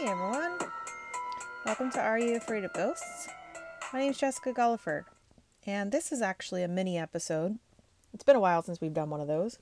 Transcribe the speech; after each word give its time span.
everyone. 0.00 0.56
Welcome 1.66 1.90
to 1.90 2.00
Are 2.00 2.20
You 2.20 2.36
Afraid 2.36 2.62
of 2.62 2.72
Ghosts? 2.72 3.28
My 3.92 3.98
name 3.98 4.12
is 4.12 4.18
Jessica 4.18 4.52
Gulliford, 4.52 5.06
and 5.66 5.90
this 5.90 6.12
is 6.12 6.22
actually 6.22 6.62
a 6.62 6.68
mini 6.68 6.96
episode. 6.96 7.58
It's 8.14 8.22
been 8.22 8.36
a 8.36 8.40
while 8.40 8.62
since 8.62 8.80
we've 8.80 8.94
done 8.94 9.10
one 9.10 9.20
of 9.20 9.26
those, 9.26 9.58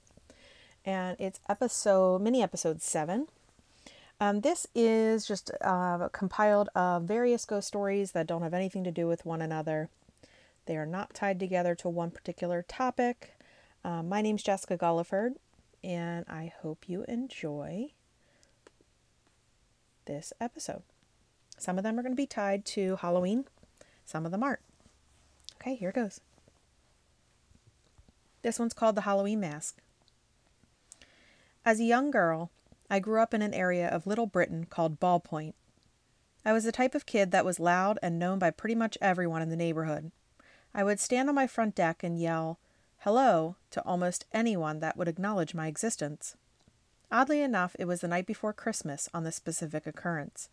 and 0.84 1.16
it's 1.18 1.40
episode 1.48 2.20
mini 2.20 2.42
episode 2.42 2.82
seven. 2.82 3.28
Um, 4.20 4.42
this 4.42 4.66
is 4.74 5.26
just 5.26 5.52
uh, 5.62 6.08
compiled 6.12 6.68
of 6.74 7.04
various 7.04 7.46
ghost 7.46 7.68
stories 7.68 8.12
that 8.12 8.26
don't 8.26 8.42
have 8.42 8.54
anything 8.54 8.84
to 8.84 8.92
do 8.92 9.08
with 9.08 9.24
one 9.24 9.40
another. 9.40 9.88
They 10.66 10.76
are 10.76 10.84
not 10.84 11.14
tied 11.14 11.40
together 11.40 11.74
to 11.76 11.88
one 11.88 12.10
particular 12.10 12.62
topic. 12.62 13.32
Um, 13.84 14.10
my 14.10 14.20
name's 14.20 14.42
Jessica 14.42 14.76
Gulliford, 14.76 15.36
and 15.82 16.26
I 16.28 16.52
hope 16.60 16.90
you 16.90 17.06
enjoy 17.08 17.92
this 20.06 20.32
episode. 20.40 20.82
Some 21.58 21.78
of 21.78 21.84
them 21.84 21.98
are 21.98 22.02
going 22.02 22.12
to 22.12 22.16
be 22.16 22.26
tied 22.26 22.64
to 22.66 22.96
Halloween, 22.96 23.44
some 24.04 24.24
of 24.24 24.32
them 24.32 24.42
aren't. 24.42 24.60
Okay, 25.60 25.74
here 25.74 25.90
it 25.90 25.94
goes. 25.94 26.20
This 28.42 28.58
one's 28.58 28.74
called 28.74 28.94
The 28.94 29.02
Halloween 29.02 29.40
Mask. 29.40 29.76
As 31.64 31.80
a 31.80 31.84
young 31.84 32.10
girl, 32.12 32.50
I 32.88 33.00
grew 33.00 33.20
up 33.20 33.34
in 33.34 33.42
an 33.42 33.52
area 33.52 33.88
of 33.88 34.06
Little 34.06 34.26
Britain 34.26 34.66
called 34.70 35.00
Ballpoint. 35.00 35.54
I 36.44 36.52
was 36.52 36.62
the 36.62 36.70
type 36.70 36.94
of 36.94 37.06
kid 37.06 37.32
that 37.32 37.44
was 37.44 37.58
loud 37.58 37.98
and 38.02 38.20
known 38.20 38.38
by 38.38 38.52
pretty 38.52 38.76
much 38.76 38.96
everyone 39.00 39.42
in 39.42 39.48
the 39.48 39.56
neighborhood. 39.56 40.12
I 40.72 40.84
would 40.84 41.00
stand 41.00 41.28
on 41.28 41.34
my 41.34 41.48
front 41.48 41.74
deck 41.74 42.04
and 42.04 42.20
yell, 42.20 42.60
hello, 42.98 43.56
to 43.72 43.82
almost 43.82 44.26
anyone 44.32 44.78
that 44.78 44.96
would 44.96 45.08
acknowledge 45.08 45.54
my 45.54 45.66
existence. 45.66 46.36
Oddly 47.10 47.40
enough, 47.40 47.76
it 47.78 47.84
was 47.84 48.00
the 48.00 48.08
night 48.08 48.26
before 48.26 48.52
Christmas 48.52 49.08
on 49.14 49.24
this 49.24 49.36
specific 49.36 49.86
occurrence. 49.86 50.48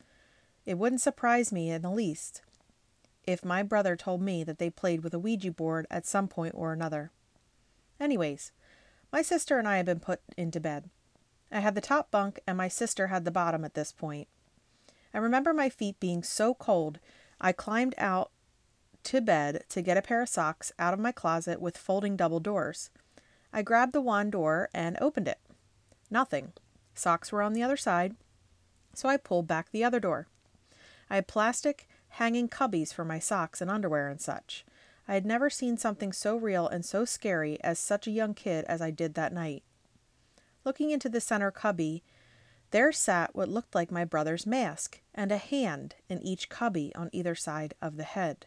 It 0.65 0.77
wouldn't 0.77 1.01
surprise 1.01 1.51
me 1.51 1.71
in 1.71 1.81
the 1.81 1.91
least 1.91 2.41
if 3.25 3.45
my 3.45 3.63
brother 3.63 3.95
told 3.95 4.21
me 4.21 4.43
that 4.43 4.59
they 4.59 4.69
played 4.69 5.03
with 5.03 5.13
a 5.13 5.19
Ouija 5.19 5.51
board 5.51 5.87
at 5.89 6.05
some 6.05 6.27
point 6.27 6.53
or 6.55 6.73
another. 6.73 7.11
Anyways, 7.99 8.51
my 9.11 9.21
sister 9.21 9.57
and 9.57 9.67
I 9.67 9.77
had 9.77 9.85
been 9.85 9.99
put 9.99 10.21
into 10.37 10.59
bed. 10.59 10.89
I 11.51 11.59
had 11.59 11.75
the 11.75 11.81
top 11.81 12.11
bunk, 12.11 12.39
and 12.47 12.57
my 12.57 12.67
sister 12.67 13.07
had 13.07 13.25
the 13.25 13.31
bottom 13.31 13.63
at 13.63 13.75
this 13.75 13.91
point. 13.91 14.27
I 15.13 15.19
remember 15.19 15.53
my 15.53 15.69
feet 15.69 15.99
being 15.99 16.23
so 16.23 16.53
cold, 16.53 16.99
I 17.39 17.51
climbed 17.51 17.93
out 17.97 18.31
to 19.03 19.21
bed 19.21 19.63
to 19.69 19.81
get 19.81 19.97
a 19.97 20.01
pair 20.01 20.21
of 20.21 20.29
socks 20.29 20.71
out 20.79 20.93
of 20.93 20.99
my 20.99 21.11
closet 21.11 21.61
with 21.61 21.77
folding 21.77 22.15
double 22.15 22.39
doors. 22.39 22.89
I 23.51 23.61
grabbed 23.61 23.93
the 23.93 24.01
one 24.01 24.29
door 24.29 24.69
and 24.73 24.97
opened 24.99 25.27
it. 25.27 25.39
Nothing. 26.13 26.53
Socks 26.93 27.31
were 27.31 27.41
on 27.41 27.53
the 27.53 27.63
other 27.63 27.75
side, 27.75 28.15
so 28.93 29.09
I 29.09 29.17
pulled 29.17 29.47
back 29.47 29.71
the 29.71 29.83
other 29.83 29.99
door. 29.99 30.27
I 31.09 31.15
had 31.15 31.27
plastic 31.27 31.87
hanging 32.09 32.47
cubbies 32.47 32.93
for 32.93 33.03
my 33.03 33.17
socks 33.17 33.61
and 33.61 33.71
underwear 33.71 34.09
and 34.09 34.21
such. 34.21 34.63
I 35.07 35.15
had 35.15 35.25
never 35.25 35.49
seen 35.49 35.75
something 35.75 36.13
so 36.13 36.37
real 36.37 36.67
and 36.67 36.85
so 36.85 37.03
scary 37.03 37.59
as 37.63 37.79
such 37.79 38.05
a 38.05 38.11
young 38.11 38.35
kid 38.35 38.63
as 38.65 38.79
I 38.79 38.91
did 38.91 39.15
that 39.15 39.33
night. 39.33 39.63
Looking 40.63 40.91
into 40.91 41.09
the 41.09 41.19
center 41.19 41.49
cubby, 41.49 42.03
there 42.69 42.91
sat 42.91 43.35
what 43.35 43.49
looked 43.49 43.73
like 43.73 43.89
my 43.91 44.05
brother's 44.05 44.45
mask 44.45 45.01
and 45.15 45.31
a 45.31 45.37
hand 45.37 45.95
in 46.09 46.21
each 46.21 46.47
cubby 46.47 46.93
on 46.93 47.09
either 47.11 47.33
side 47.33 47.73
of 47.81 47.97
the 47.97 48.03
head. 48.03 48.45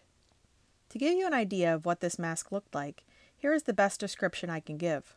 To 0.90 0.98
give 0.98 1.14
you 1.18 1.26
an 1.26 1.34
idea 1.34 1.74
of 1.74 1.84
what 1.84 1.98
this 1.98 2.16
mask 2.16 2.52
looked 2.52 2.76
like, 2.76 3.02
here 3.36 3.52
is 3.52 3.64
the 3.64 3.74
best 3.74 3.98
description 3.98 4.50
I 4.50 4.60
can 4.60 4.76
give. 4.76 5.14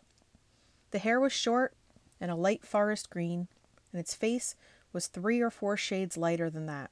The 0.89 0.97
hair 0.97 1.19
was 1.19 1.31
short 1.31 1.75
and 2.21 2.31
a 2.31 2.35
light 2.35 2.65
forest 2.65 3.09
green, 3.09 3.47
and 3.91 3.99
its 3.99 4.13
face 4.13 4.55
was 4.93 5.07
three 5.07 5.41
or 5.41 5.49
four 5.49 5.77
shades 5.77 6.17
lighter 6.17 6.49
than 6.49 6.65
that. 6.65 6.91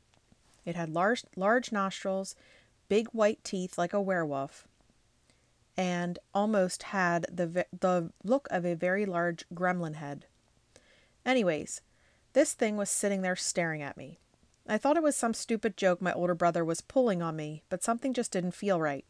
It 0.65 0.75
had 0.75 0.89
large, 0.89 1.23
large 1.35 1.71
nostrils, 1.71 2.35
big 2.89 3.07
white 3.09 3.43
teeth 3.43 3.77
like 3.77 3.93
a 3.93 4.01
werewolf, 4.01 4.67
and 5.75 6.19
almost 6.33 6.83
had 6.83 7.25
the, 7.31 7.65
the 7.77 8.11
look 8.23 8.47
of 8.51 8.65
a 8.65 8.73
very 8.73 9.05
large 9.05 9.45
gremlin 9.53 9.95
head. 9.95 10.25
Anyways, 11.25 11.81
this 12.33 12.53
thing 12.53 12.77
was 12.77 12.89
sitting 12.89 13.21
there 13.21 13.35
staring 13.35 13.81
at 13.81 13.97
me. 13.97 14.19
I 14.67 14.77
thought 14.77 14.97
it 14.97 15.03
was 15.03 15.15
some 15.15 15.33
stupid 15.33 15.77
joke 15.77 16.01
my 16.01 16.13
older 16.13 16.35
brother 16.35 16.65
was 16.65 16.81
pulling 16.81 17.21
on 17.21 17.35
me, 17.35 17.63
but 17.69 17.83
something 17.83 18.13
just 18.13 18.31
didn't 18.31 18.51
feel 18.51 18.81
right. 18.81 19.05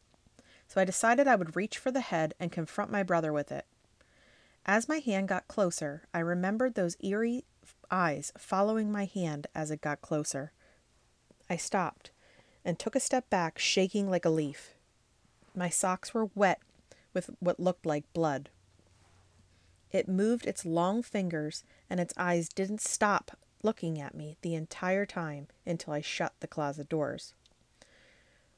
So 0.68 0.82
I 0.82 0.86
decided 0.86 1.28
I 1.28 1.36
would 1.36 1.56
reach 1.56 1.78
for 1.78 1.92
the 1.92 2.02
head 2.02 2.34
and 2.40 2.52
confront 2.52 2.92
my 2.92 3.02
brother 3.02 3.34
with 3.34 3.52
it. 3.52 3.66
As 4.68 4.90
my 4.90 4.98
hand 4.98 5.30
got 5.30 5.48
closer, 5.48 6.04
I 6.14 6.20
remembered 6.20 6.76
those 6.76 6.98
eerie 7.00 7.46
eyes 7.90 8.34
following 8.38 8.92
my 8.92 9.06
hand 9.06 9.48
as 9.56 9.72
it 9.72 9.80
got 9.80 10.02
closer. 10.02 10.52
I 11.50 11.56
stopped 11.56 12.12
and 12.66 12.78
took 12.78 12.94
a 12.94 13.00
step 13.00 13.30
back, 13.30 13.58
shaking 13.58 14.10
like 14.10 14.26
a 14.26 14.30
leaf. 14.30 14.74
My 15.56 15.70
socks 15.70 16.14
were 16.14 16.30
wet 16.36 16.60
with 17.14 17.30
what 17.40 17.62
looked 17.62 17.86
like 17.86 18.12
blood. 18.12 18.50
It 19.90 20.10
moved 20.10 20.46
its 20.46 20.66
long 20.66 21.02
fingers, 21.02 21.64
and 21.90 22.02
its 22.02 22.14
eyes 22.18 22.50
didn't 22.50 22.82
stop 22.82 23.38
looking 23.64 24.02
at 24.02 24.14
me 24.14 24.36
the 24.42 24.54
entire 24.54 25.06
time 25.06 25.48
until 25.66 25.94
I 25.94 26.02
shut 26.02 26.34
the 26.42 26.48
closet 26.48 26.90
doors. 26.90 27.34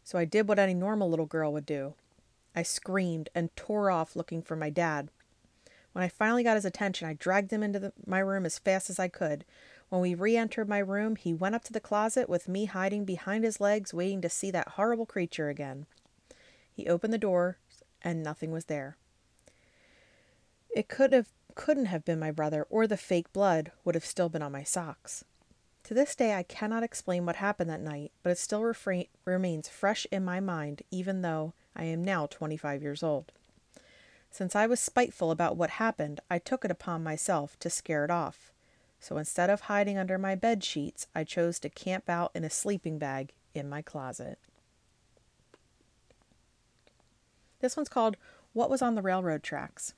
So 0.03 0.17
I 0.17 0.25
did 0.25 0.47
what 0.47 0.57
any 0.57 0.73
normal 0.73 1.07
little 1.07 1.27
girl 1.27 1.53
would 1.53 1.67
do. 1.67 1.93
I 2.55 2.63
screamed 2.63 3.29
and 3.35 3.55
tore 3.55 3.91
off 3.91 4.15
looking 4.15 4.41
for 4.41 4.55
my 4.55 4.71
dad. 4.71 5.09
When 5.94 6.03
I 6.03 6.07
finally 6.07 6.44
got 6.44 6.55
his 6.55 6.66
attention, 6.66 7.07
I 7.07 7.13
dragged 7.13 7.51
him 7.51 7.63
into 7.63 7.79
the, 7.79 7.94
my 8.05 8.19
room 8.19 8.45
as 8.45 8.59
fast 8.59 8.89
as 8.89 9.00
I 9.00 9.07
could. 9.07 9.44
When 9.89 10.01
we 10.01 10.13
re 10.13 10.38
entered 10.38 10.69
my 10.69 10.79
room, 10.79 11.16
he 11.16 11.33
went 11.33 11.55
up 11.55 11.63
to 11.66 11.73
the 11.73 11.79
closet 11.79 12.29
with 12.29 12.47
me 12.47 12.66
hiding 12.66 13.05
behind 13.05 13.44
his 13.44 13.59
legs, 13.59 13.94
waiting 13.94 14.22
to 14.22 14.29
see 14.29 14.51
that 14.51 14.69
horrible 14.69 15.07
creature 15.07 15.50
again. 15.50 15.88
He 16.72 16.88
opened 16.88 17.11
the 17.11 17.17
door, 17.17 17.57
and 18.01 18.23
nothing 18.23 18.51
was 18.51 18.66
there. 18.66 18.97
It 20.69 20.88
could 20.88 21.11
have 21.11 21.29
couldn't 21.55 21.88
have 21.88 22.06
been 22.06 22.19
my 22.19 22.31
brother, 22.31 22.66
or 22.69 22.88
the 22.88 22.95
fake 22.95 23.33
blood 23.33 23.71
would 23.83 23.95
have 23.95 24.06
still 24.06 24.29
been 24.29 24.44
on 24.44 24.51
my 24.51 24.63
socks. 24.63 25.25
To 25.83 25.94
this 25.94 26.16
day, 26.16 26.33
I 26.35 26.44
cannot 26.44 26.83
explain 26.83 27.25
what 27.25 27.38
happened 27.38 27.69
that 27.69 27.81
night, 27.81 28.11
but 28.21 28.29
it 28.29 28.38
still 28.38 28.61
refra- 28.61 29.09
remains 29.25 29.67
fresh 29.67 30.06
in 30.11 30.23
my 30.23 30.39
mind, 30.39 30.83
even 30.91 31.21
though 31.21 31.53
I 31.75 31.85
am 31.85 32.03
now 32.03 32.27
25 32.27 32.81
years 32.81 33.01
old. 33.01 33.31
Since 34.31 34.56
I 34.56 34.67
was 34.67 34.79
spiteful 34.79 35.31
about 35.31 35.57
what 35.57 35.72
happened, 35.72 36.19
I 36.29 36.40
took 36.40 36.63
it 36.63 36.72
upon 36.72 37.03
myself 37.03 37.57
to 37.59 37.69
scare 37.69 38.06
it 38.06 38.12
off. 38.12 38.51
So 39.00 39.17
instead 39.17 39.50
of 39.50 39.62
hiding 39.62 39.97
under 39.97 40.17
my 40.17 40.35
bed 40.35 40.63
sheets, 40.63 41.07
I 41.16 41.23
chose 41.23 41.59
to 41.59 41.69
camp 41.69 42.09
out 42.09 42.31
in 42.35 42.44
a 42.44 42.50
sleeping 42.50 42.97
bag 42.97 43.34
in 43.53 43.69
my 43.69 43.81
closet. 43.81 44.38
This 47.59 47.75
one's 47.75 47.89
called 47.89 48.18
What 48.53 48.69
Was 48.69 48.81
on 48.81 48.95
the 48.95 49.01
Railroad 49.01 49.44
Tracks. 49.44 49.94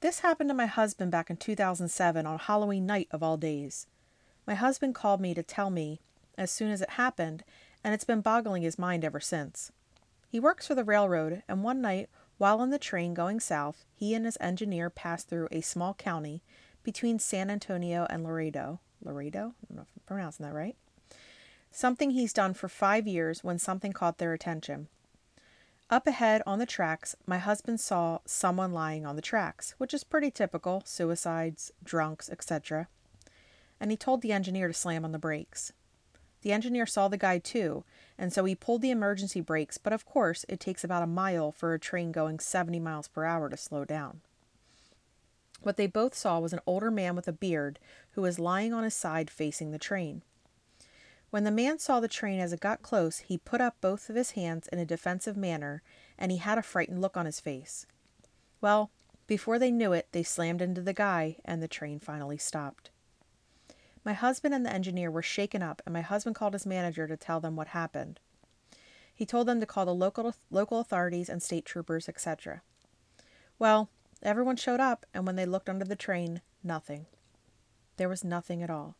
This 0.00 0.20
happened 0.20 0.50
to 0.50 0.54
my 0.54 0.66
husband 0.66 1.10
back 1.10 1.30
in 1.30 1.36
2007 1.36 2.26
on 2.26 2.38
Halloween 2.38 2.84
night 2.84 3.08
of 3.10 3.22
all 3.22 3.38
days. 3.38 3.86
My 4.46 4.54
husband 4.54 4.94
called 4.94 5.20
me 5.20 5.32
to 5.32 5.42
tell 5.42 5.70
me 5.70 6.00
as 6.36 6.50
soon 6.50 6.70
as 6.70 6.82
it 6.82 6.90
happened, 6.90 7.44
and 7.82 7.94
it's 7.94 8.04
been 8.04 8.20
boggling 8.20 8.62
his 8.62 8.78
mind 8.78 9.04
ever 9.04 9.20
since. 9.20 9.72
He 10.28 10.40
works 10.40 10.66
for 10.66 10.74
the 10.74 10.84
railroad, 10.84 11.42
and 11.48 11.62
one 11.62 11.80
night 11.80 12.10
while 12.38 12.60
on 12.60 12.70
the 12.70 12.78
train 12.78 13.14
going 13.14 13.40
south, 13.40 13.84
he 13.94 14.14
and 14.14 14.24
his 14.24 14.38
engineer 14.40 14.90
passed 14.90 15.28
through 15.28 15.48
a 15.50 15.60
small 15.60 15.94
county 15.94 16.42
between 16.82 17.18
San 17.18 17.50
Antonio 17.50 18.06
and 18.10 18.24
Laredo. 18.24 18.80
Laredo? 19.02 19.54
I 19.62 19.66
don't 19.68 19.76
know 19.76 19.82
if 19.82 19.88
I'm 19.96 20.02
pronouncing 20.06 20.46
that 20.46 20.54
right. 20.54 20.76
Something 21.70 22.10
he's 22.10 22.32
done 22.32 22.54
for 22.54 22.68
five 22.68 23.06
years 23.06 23.42
when 23.42 23.58
something 23.58 23.92
caught 23.92 24.18
their 24.18 24.32
attention. 24.32 24.88
Up 25.90 26.06
ahead 26.06 26.42
on 26.46 26.58
the 26.58 26.66
tracks, 26.66 27.14
my 27.26 27.38
husband 27.38 27.78
saw 27.78 28.18
someone 28.24 28.72
lying 28.72 29.04
on 29.04 29.16
the 29.16 29.22
tracks, 29.22 29.74
which 29.78 29.92
is 29.92 30.02
pretty 30.02 30.30
typical 30.30 30.82
suicides, 30.86 31.72
drunks, 31.82 32.30
etc. 32.30 32.88
And 33.78 33.90
he 33.90 33.96
told 33.96 34.22
the 34.22 34.32
engineer 34.32 34.68
to 34.68 34.74
slam 34.74 35.04
on 35.04 35.12
the 35.12 35.18
brakes. 35.18 35.72
The 36.42 36.52
engineer 36.52 36.86
saw 36.86 37.08
the 37.08 37.16
guy 37.16 37.38
too, 37.38 37.84
and 38.18 38.32
so 38.32 38.44
he 38.44 38.54
pulled 38.54 38.82
the 38.82 38.90
emergency 38.90 39.40
brakes, 39.40 39.78
but 39.78 39.92
of 39.92 40.06
course, 40.06 40.44
it 40.48 40.60
takes 40.60 40.84
about 40.84 41.02
a 41.02 41.06
mile 41.06 41.52
for 41.52 41.74
a 41.74 41.78
train 41.78 42.12
going 42.12 42.38
70 42.38 42.78
miles 42.78 43.08
per 43.08 43.24
hour 43.24 43.48
to 43.48 43.56
slow 43.56 43.84
down. 43.84 44.20
What 45.62 45.76
they 45.76 45.86
both 45.86 46.14
saw 46.14 46.38
was 46.38 46.52
an 46.52 46.60
older 46.66 46.90
man 46.90 47.16
with 47.16 47.26
a 47.26 47.32
beard 47.32 47.78
who 48.12 48.22
was 48.22 48.38
lying 48.38 48.72
on 48.72 48.84
his 48.84 48.94
side 48.94 49.30
facing 49.30 49.70
the 49.70 49.78
train. 49.78 50.22
When 51.30 51.44
the 51.44 51.50
man 51.50 51.78
saw 51.78 51.98
the 51.98 52.06
train 52.06 52.38
as 52.38 52.52
it 52.52 52.60
got 52.60 52.82
close, 52.82 53.18
he 53.18 53.38
put 53.38 53.60
up 53.60 53.80
both 53.80 54.08
of 54.08 54.14
his 54.14 54.32
hands 54.32 54.68
in 54.68 54.78
a 54.78 54.86
defensive 54.86 55.36
manner, 55.36 55.82
and 56.16 56.30
he 56.30 56.38
had 56.38 56.58
a 56.58 56.62
frightened 56.62 57.00
look 57.00 57.16
on 57.16 57.26
his 57.26 57.40
face. 57.40 57.86
Well, 58.60 58.90
before 59.26 59.58
they 59.58 59.72
knew 59.72 59.92
it, 59.92 60.06
they 60.12 60.22
slammed 60.22 60.62
into 60.62 60.82
the 60.82 60.92
guy, 60.92 61.38
and 61.44 61.62
the 61.62 61.66
train 61.66 61.98
finally 61.98 62.38
stopped. 62.38 62.90
My 64.04 64.12
husband 64.12 64.54
and 64.54 64.66
the 64.66 64.72
engineer 64.72 65.10
were 65.10 65.22
shaken 65.22 65.62
up, 65.62 65.80
and 65.86 65.92
my 65.92 66.02
husband 66.02 66.36
called 66.36 66.52
his 66.52 66.66
manager 66.66 67.06
to 67.06 67.16
tell 67.16 67.40
them 67.40 67.56
what 67.56 67.68
happened. 67.68 68.20
He 69.14 69.24
told 69.24 69.48
them 69.48 69.60
to 69.60 69.66
call 69.66 69.86
the 69.86 69.94
local 69.94 70.34
local 70.50 70.80
authorities 70.80 71.28
and 71.28 71.42
state 71.42 71.64
troopers, 71.64 72.08
etc. 72.08 72.62
Well, 73.58 73.88
everyone 74.22 74.56
showed 74.56 74.80
up, 74.80 75.06
and 75.14 75.26
when 75.26 75.36
they 75.36 75.46
looked 75.46 75.68
under 75.68 75.84
the 75.84 75.96
train, 75.96 76.42
nothing. 76.62 77.06
There 77.96 78.08
was 78.08 78.24
nothing 78.24 78.62
at 78.62 78.70
all. 78.70 78.96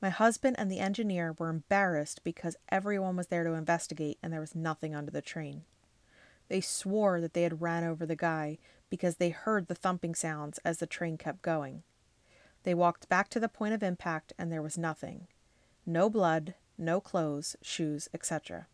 My 0.00 0.10
husband 0.10 0.56
and 0.58 0.70
the 0.70 0.78
engineer 0.78 1.34
were 1.38 1.48
embarrassed 1.48 2.22
because 2.22 2.56
everyone 2.68 3.16
was 3.16 3.26
there 3.26 3.42
to 3.42 3.54
investigate 3.54 4.16
and 4.22 4.32
there 4.32 4.40
was 4.40 4.54
nothing 4.54 4.94
under 4.94 5.10
the 5.10 5.20
train. 5.20 5.64
They 6.48 6.60
swore 6.60 7.20
that 7.20 7.34
they 7.34 7.42
had 7.42 7.60
ran 7.60 7.82
over 7.82 8.06
the 8.06 8.14
guy 8.14 8.58
because 8.90 9.16
they 9.16 9.30
heard 9.30 9.66
the 9.66 9.74
thumping 9.74 10.14
sounds 10.14 10.58
as 10.58 10.78
the 10.78 10.86
train 10.86 11.18
kept 11.18 11.42
going. 11.42 11.82
They 12.68 12.74
walked 12.74 13.08
back 13.08 13.30
to 13.30 13.40
the 13.40 13.48
point 13.48 13.72
of 13.72 13.82
impact 13.82 14.34
and 14.36 14.52
there 14.52 14.60
was 14.60 14.76
nothing. 14.76 15.26
No 15.86 16.10
blood, 16.10 16.52
no 16.76 17.00
clothes, 17.00 17.56
shoes, 17.62 18.10
etc. 18.12 18.66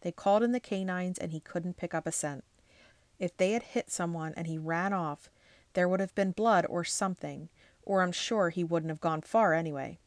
They 0.00 0.10
called 0.10 0.42
in 0.42 0.52
the 0.52 0.58
canines 0.58 1.18
and 1.18 1.32
he 1.32 1.40
couldn't 1.40 1.76
pick 1.76 1.92
up 1.92 2.06
a 2.06 2.12
scent. 2.12 2.44
If 3.18 3.36
they 3.36 3.52
had 3.52 3.62
hit 3.62 3.90
someone 3.90 4.32
and 4.38 4.46
he 4.46 4.56
ran 4.56 4.94
off, 4.94 5.28
there 5.74 5.86
would 5.86 6.00
have 6.00 6.14
been 6.14 6.30
blood 6.30 6.64
or 6.70 6.82
something, 6.82 7.50
or 7.82 8.00
I'm 8.00 8.10
sure 8.10 8.48
he 8.48 8.64
wouldn't 8.64 8.88
have 8.88 9.02
gone 9.02 9.20
far 9.20 9.52
anyway. 9.52 9.98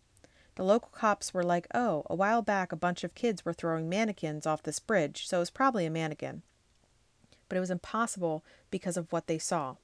The 0.56 0.64
local 0.64 0.90
cops 0.90 1.32
were 1.32 1.44
like, 1.44 1.68
oh, 1.72 2.08
a 2.10 2.16
while 2.16 2.42
back 2.42 2.72
a 2.72 2.76
bunch 2.76 3.04
of 3.04 3.14
kids 3.14 3.46
were 3.46 3.54
throwing 3.54 3.88
mannequins 3.88 4.48
off 4.48 4.64
this 4.64 4.80
bridge, 4.80 5.28
so 5.28 5.38
it 5.38 5.42
was 5.42 5.52
probably 5.52 5.86
a 5.86 5.92
mannequin. 5.92 6.42
But 7.48 7.58
it 7.58 7.62
was 7.62 7.70
impossible 7.70 8.44
because 8.72 8.98
of 8.98 9.14
what 9.14 9.28
they 9.28 9.38
saw. 9.38 9.76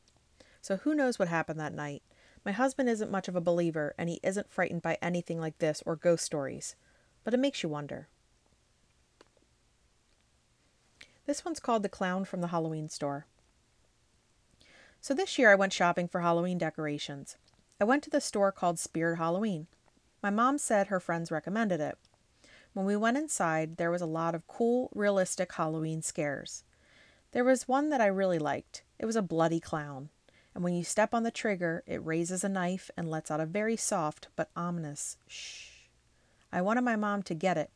So 0.64 0.78
who 0.78 0.96
knows 0.96 1.20
what 1.20 1.28
happened 1.28 1.60
that 1.60 1.76
night? 1.76 2.02
My 2.46 2.52
husband 2.52 2.88
isn't 2.90 3.12
much 3.12 3.28
of 3.28 3.36
a 3.36 3.42
believer, 3.42 3.96
and 3.98 4.08
he 4.08 4.20
isn't 4.22 4.52
frightened 4.52 4.84
by 4.84 5.00
anything 5.02 5.40
like 5.40 5.58
this 5.58 5.82
or 5.86 5.96
ghost 5.96 6.24
stories. 6.24 6.76
But 7.24 7.34
it 7.34 7.40
makes 7.40 7.64
you 7.64 7.70
wonder. 7.70 8.08
This 11.26 11.44
one's 11.44 11.60
called 11.60 11.82
The 11.82 11.90
Clown 11.90 12.24
from 12.24 12.42
the 12.42 12.48
Halloween 12.48 12.88
Store. 12.88 13.26
So 15.02 15.16
this 15.16 15.40
year 15.40 15.52
I 15.52 15.56
went 15.56 15.74
shopping 15.74 16.08
for 16.08 16.22
Halloween 16.22 16.60
decorations. 16.60 17.36
I 17.82 17.84
went 17.84 18.04
to 18.04 18.12
the 18.12 18.22
store 18.22 18.52
called 18.52 18.78
Spirit 18.78 19.18
Halloween. 19.18 19.66
My 20.22 20.30
mom 20.30 20.60
said 20.60 20.88
her 20.88 21.00
friends 21.00 21.32
recommended 21.32 21.82
it. 21.82 21.98
When 22.74 22.86
we 22.86 22.96
went 22.96 23.18
inside, 23.18 23.78
there 23.78 23.92
was 23.92 24.02
a 24.02 24.08
lot 24.08 24.36
of 24.36 24.48
cool, 24.48 24.92
realistic 24.94 25.54
Halloween 25.54 26.04
scares. 26.04 26.64
There 27.32 27.44
was 27.44 27.68
one 27.68 27.90
that 27.90 28.02
I 28.02 28.06
really 28.06 28.40
liked. 28.40 28.84
It 29.00 29.06
was 29.06 29.16
a 29.16 29.22
bloody 29.22 29.60
clown. 29.60 30.10
And 30.56 30.64
when 30.64 30.74
you 30.74 30.86
step 30.86 31.14
on 31.14 31.24
the 31.24 31.32
trigger, 31.32 31.84
it 31.86 32.04
raises 32.04 32.44
a 32.44 32.50
knife 32.50 32.90
and 32.96 33.12
lets 33.12 33.30
out 33.30 33.42
a 33.42 33.46
very 33.46 33.76
soft 33.76 34.30
but 34.38 34.50
ominous 34.56 35.18
shh. 35.28 35.90
I 36.52 36.62
wanted 36.62 36.82
my 36.82 36.96
mom 36.96 37.24
to 37.24 37.34
get 37.34 37.58
it, 37.58 37.70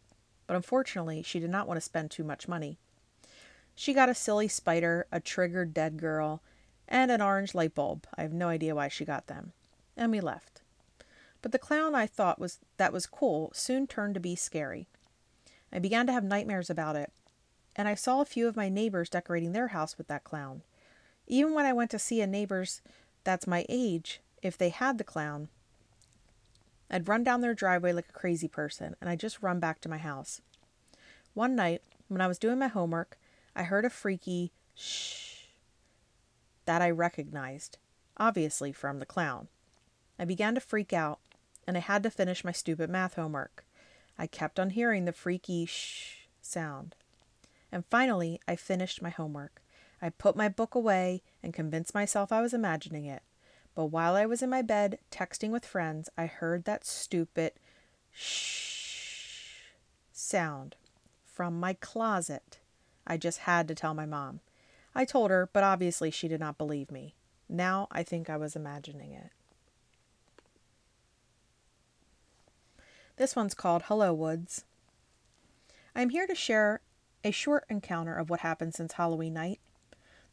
but 0.47 0.55
unfortunately, 0.55 1.21
she 1.21 1.41
did 1.41 1.49
not 1.49 1.67
want 1.67 1.75
to 1.77 1.81
spend 1.81 2.09
too 2.09 2.23
much 2.23 2.47
money. 2.47 2.79
She 3.75 3.93
got 3.93 4.07
a 4.07 4.15
silly 4.15 4.47
spider, 4.47 5.07
a 5.11 5.19
triggered 5.19 5.73
dead 5.73 5.97
girl, 5.97 6.41
and 6.87 7.11
an 7.11 7.21
orange 7.21 7.53
light 7.53 7.75
bulb. 7.75 8.07
I 8.17 8.21
have 8.21 8.33
no 8.33 8.47
idea 8.47 8.75
why 8.75 8.87
she 8.87 9.03
got 9.03 9.27
them. 9.27 9.51
And 9.97 10.11
we 10.11 10.21
left. 10.21 10.61
But 11.41 11.51
the 11.51 11.59
clown 11.59 11.95
I 11.95 12.07
thought 12.07 12.39
was 12.39 12.59
that 12.77 12.93
was 12.93 13.05
cool 13.05 13.51
soon 13.53 13.87
turned 13.87 14.13
to 14.13 14.19
be 14.21 14.35
scary. 14.35 14.87
I 15.71 15.79
began 15.79 16.07
to 16.07 16.13
have 16.13 16.23
nightmares 16.23 16.69
about 16.69 16.95
it, 16.95 17.11
and 17.75 17.87
I 17.87 17.95
saw 17.95 18.21
a 18.21 18.25
few 18.25 18.47
of 18.47 18.55
my 18.55 18.69
neighbors 18.69 19.09
decorating 19.09 19.51
their 19.51 19.67
house 19.67 19.97
with 19.97 20.07
that 20.07 20.23
clown. 20.23 20.61
Even 21.29 21.53
when 21.53 21.65
I 21.65 21.73
went 21.73 21.91
to 21.91 21.99
see 21.99 22.21
a 22.21 22.27
neighbor's 22.27 22.81
that's 23.23 23.45
my 23.45 23.65
age, 23.69 24.19
if 24.41 24.57
they 24.57 24.69
had 24.69 24.97
the 24.97 25.03
clown, 25.03 25.49
I'd 26.89 27.07
run 27.07 27.23
down 27.23 27.41
their 27.41 27.53
driveway 27.53 27.93
like 27.93 28.09
a 28.09 28.13
crazy 28.13 28.47
person, 28.47 28.95
and 28.99 29.09
I'd 29.09 29.19
just 29.19 29.43
run 29.43 29.59
back 29.59 29.79
to 29.81 29.89
my 29.89 29.99
house. 29.99 30.41
One 31.35 31.55
night, 31.55 31.83
when 32.07 32.19
I 32.21 32.27
was 32.27 32.39
doing 32.39 32.57
my 32.57 32.67
homework, 32.67 33.19
I 33.55 33.63
heard 33.63 33.85
a 33.85 33.89
freaky 33.89 34.51
shh 34.73 35.45
that 36.65 36.81
I 36.81 36.89
recognized, 36.89 37.77
obviously 38.17 38.71
from 38.71 38.99
the 38.99 39.05
clown. 39.05 39.49
I 40.17 40.25
began 40.25 40.55
to 40.55 40.61
freak 40.61 40.93
out, 40.93 41.19
and 41.67 41.77
I 41.77 41.81
had 41.81 42.01
to 42.03 42.09
finish 42.09 42.43
my 42.43 42.51
stupid 42.51 42.89
math 42.89 43.15
homework. 43.15 43.65
I 44.17 44.25
kept 44.25 44.59
on 44.59 44.71
hearing 44.71 45.05
the 45.05 45.13
freaky 45.13 45.67
shh 45.67 46.27
sound. 46.41 46.95
And 47.71 47.85
finally, 47.85 48.39
I 48.47 48.55
finished 48.55 49.01
my 49.01 49.11
homework. 49.11 49.61
I 50.01 50.09
put 50.09 50.35
my 50.35 50.49
book 50.49 50.75
away 50.75 51.21
and 51.43 51.53
convinced 51.53 51.93
myself 51.93 52.31
I 52.31 52.41
was 52.41 52.53
imagining 52.53 53.05
it. 53.05 53.23
But 53.75 53.85
while 53.85 54.15
I 54.15 54.25
was 54.25 54.41
in 54.41 54.49
my 54.49 54.61
bed 54.61 54.99
texting 55.11 55.51
with 55.51 55.65
friends, 55.65 56.09
I 56.17 56.25
heard 56.25 56.65
that 56.65 56.85
stupid 56.85 57.53
shh 58.11 59.61
sound 60.11 60.75
from 61.23 61.59
my 61.59 61.73
closet. 61.73 62.59
I 63.07 63.17
just 63.17 63.39
had 63.39 63.67
to 63.67 63.75
tell 63.75 63.93
my 63.93 64.05
mom. 64.05 64.41
I 64.93 65.05
told 65.05 65.31
her, 65.31 65.49
but 65.51 65.63
obviously 65.63 66.11
she 66.11 66.27
did 66.27 66.39
not 66.39 66.57
believe 66.57 66.91
me. 66.91 67.15
Now 67.47 67.87
I 67.91 68.03
think 68.03 68.29
I 68.29 68.37
was 68.37 68.55
imagining 68.55 69.13
it. 69.13 69.31
This 73.17 73.35
one's 73.35 73.53
called 73.53 73.83
Hello 73.83 74.13
Woods. 74.13 74.65
I 75.95 76.01
am 76.01 76.09
here 76.09 76.27
to 76.27 76.35
share 76.35 76.81
a 77.23 77.31
short 77.31 77.65
encounter 77.69 78.15
of 78.15 78.29
what 78.29 78.41
happened 78.41 78.73
since 78.73 78.93
Halloween 78.93 79.33
night. 79.33 79.59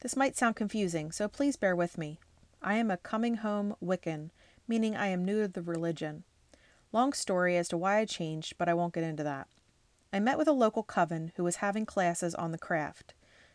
This 0.07 0.15
might 0.15 0.37
sound 0.37 0.55
confusing, 0.55 1.11
so 1.11 1.27
please 1.27 1.57
bear 1.57 1.75
with 1.75 1.99
me. 1.99 2.21
I 2.63 2.77
am 2.77 2.93
a 2.93 2.97
coming 2.97 3.39
home 3.39 3.75
Wiccan, 3.83 4.31
meaning 4.69 4.95
I 4.95 5.09
am 5.09 5.25
new 5.25 5.43
to 5.43 5.49
the 5.49 5.63
religion. 5.63 6.23
Long 6.93 7.13
story 7.13 7.57
as 7.57 7.67
to 7.71 7.77
why 7.77 7.99
I 7.99 8.05
changed, 8.05 8.55
but 8.57 8.69
I 8.69 8.75
won't 8.75 8.95
get 8.95 9.03
into 9.03 9.25
that. 9.25 9.49
I 10.13 10.21
met 10.21 10.39
with 10.39 10.47
a 10.47 10.53
local 10.53 10.85
coven 10.85 11.33
who 11.35 11.43
was 11.43 11.57
having 11.57 11.87
classes 11.87 12.37
on 12.37 12.53
the 12.53 12.57
craft. 12.57 13.15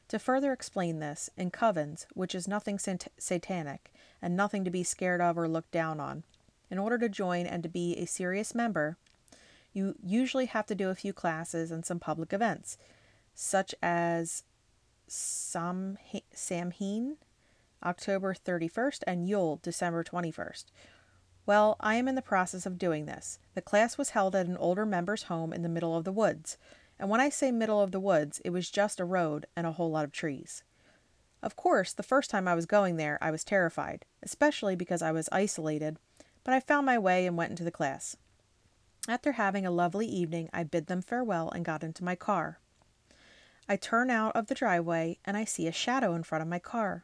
To 0.09 0.19
further 0.19 0.51
explain 0.51 0.99
this, 0.99 1.29
in 1.37 1.51
covens, 1.51 2.05
which 2.15 2.35
is 2.35 2.49
nothing 2.49 2.77
sat- 2.77 3.07
satanic 3.17 3.93
and 4.21 4.35
nothing 4.35 4.65
to 4.65 4.69
be 4.69 4.83
scared 4.83 5.21
of 5.21 5.37
or 5.37 5.47
looked 5.47 5.71
down 5.71 6.01
on, 6.01 6.25
in 6.69 6.77
order 6.77 6.97
to 6.97 7.07
join 7.07 7.45
and 7.45 7.63
to 7.63 7.69
be 7.69 7.95
a 7.95 8.05
serious 8.05 8.53
member, 8.53 8.97
you 9.71 9.95
usually 10.03 10.47
have 10.47 10.65
to 10.65 10.75
do 10.75 10.89
a 10.89 10.95
few 10.95 11.13
classes 11.13 11.71
and 11.71 11.85
some 11.85 12.01
public 12.01 12.33
events, 12.33 12.77
such 13.33 13.73
as 13.81 14.43
Sam- 15.11 15.97
Samhain, 16.33 17.17
October 17.83 18.33
31st, 18.33 19.03
and 19.05 19.27
Yule, 19.27 19.59
December 19.61 20.03
21st. 20.03 20.65
Well, 21.45 21.75
I 21.81 21.95
am 21.95 22.07
in 22.07 22.15
the 22.15 22.21
process 22.21 22.65
of 22.65 22.77
doing 22.77 23.05
this. 23.05 23.37
The 23.53 23.61
class 23.61 23.97
was 23.97 24.11
held 24.11 24.35
at 24.35 24.45
an 24.45 24.55
older 24.55 24.85
member's 24.85 25.23
home 25.23 25.51
in 25.51 25.63
the 25.63 25.69
middle 25.69 25.97
of 25.97 26.05
the 26.05 26.13
woods. 26.13 26.57
And 26.97 27.09
when 27.09 27.19
I 27.19 27.27
say 27.27 27.51
middle 27.51 27.81
of 27.81 27.91
the 27.91 27.99
woods, 27.99 28.39
it 28.45 28.51
was 28.51 28.69
just 28.69 29.01
a 29.01 29.05
road 29.05 29.47
and 29.53 29.67
a 29.67 29.73
whole 29.73 29.91
lot 29.91 30.05
of 30.05 30.13
trees. 30.13 30.63
Of 31.43 31.57
course, 31.57 31.91
the 31.91 32.03
first 32.03 32.29
time 32.29 32.47
I 32.47 32.55
was 32.55 32.65
going 32.65 32.95
there, 32.95 33.17
I 33.21 33.31
was 33.31 33.43
terrified, 33.43 34.05
especially 34.23 34.77
because 34.77 35.01
I 35.01 35.11
was 35.11 35.27
isolated, 35.31 35.97
but 36.45 36.53
I 36.53 36.61
found 36.61 36.85
my 36.85 36.97
way 36.97 37.27
and 37.27 37.35
went 37.35 37.49
into 37.49 37.65
the 37.65 37.71
class. 37.71 38.15
After 39.09 39.33
having 39.33 39.65
a 39.65 39.71
lovely 39.71 40.05
evening, 40.05 40.49
I 40.53 40.63
bid 40.63 40.87
them 40.87 41.01
farewell 41.01 41.49
and 41.49 41.65
got 41.65 41.83
into 41.83 42.05
my 42.05 42.15
car. 42.15 42.60
I 43.67 43.75
turn 43.75 44.09
out 44.09 44.35
of 44.35 44.47
the 44.47 44.55
driveway 44.55 45.17
and 45.25 45.37
I 45.37 45.45
see 45.45 45.67
a 45.67 45.71
shadow 45.71 46.13
in 46.13 46.23
front 46.23 46.41
of 46.41 46.47
my 46.47 46.59
car. 46.59 47.03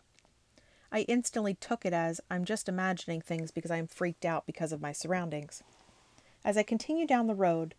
I 0.92 1.02
instantly 1.02 1.54
took 1.54 1.86
it 1.86 1.94
as 1.94 2.22
I'm 2.30 2.46
just 2.46 2.70
imagining 2.70 3.22
things 3.22 3.52
because 3.52 3.72
I 3.72 3.78
am 3.78 3.88
freaked 3.88 4.26
out 4.26 4.46
because 4.46 4.72
of 4.72 4.82
my 4.82 4.92
surroundings. 4.92 5.64
As 6.44 6.58
I 6.58 6.64
continue 6.64 7.06
down 7.06 7.28
the 7.28 7.36
road, 7.36 7.76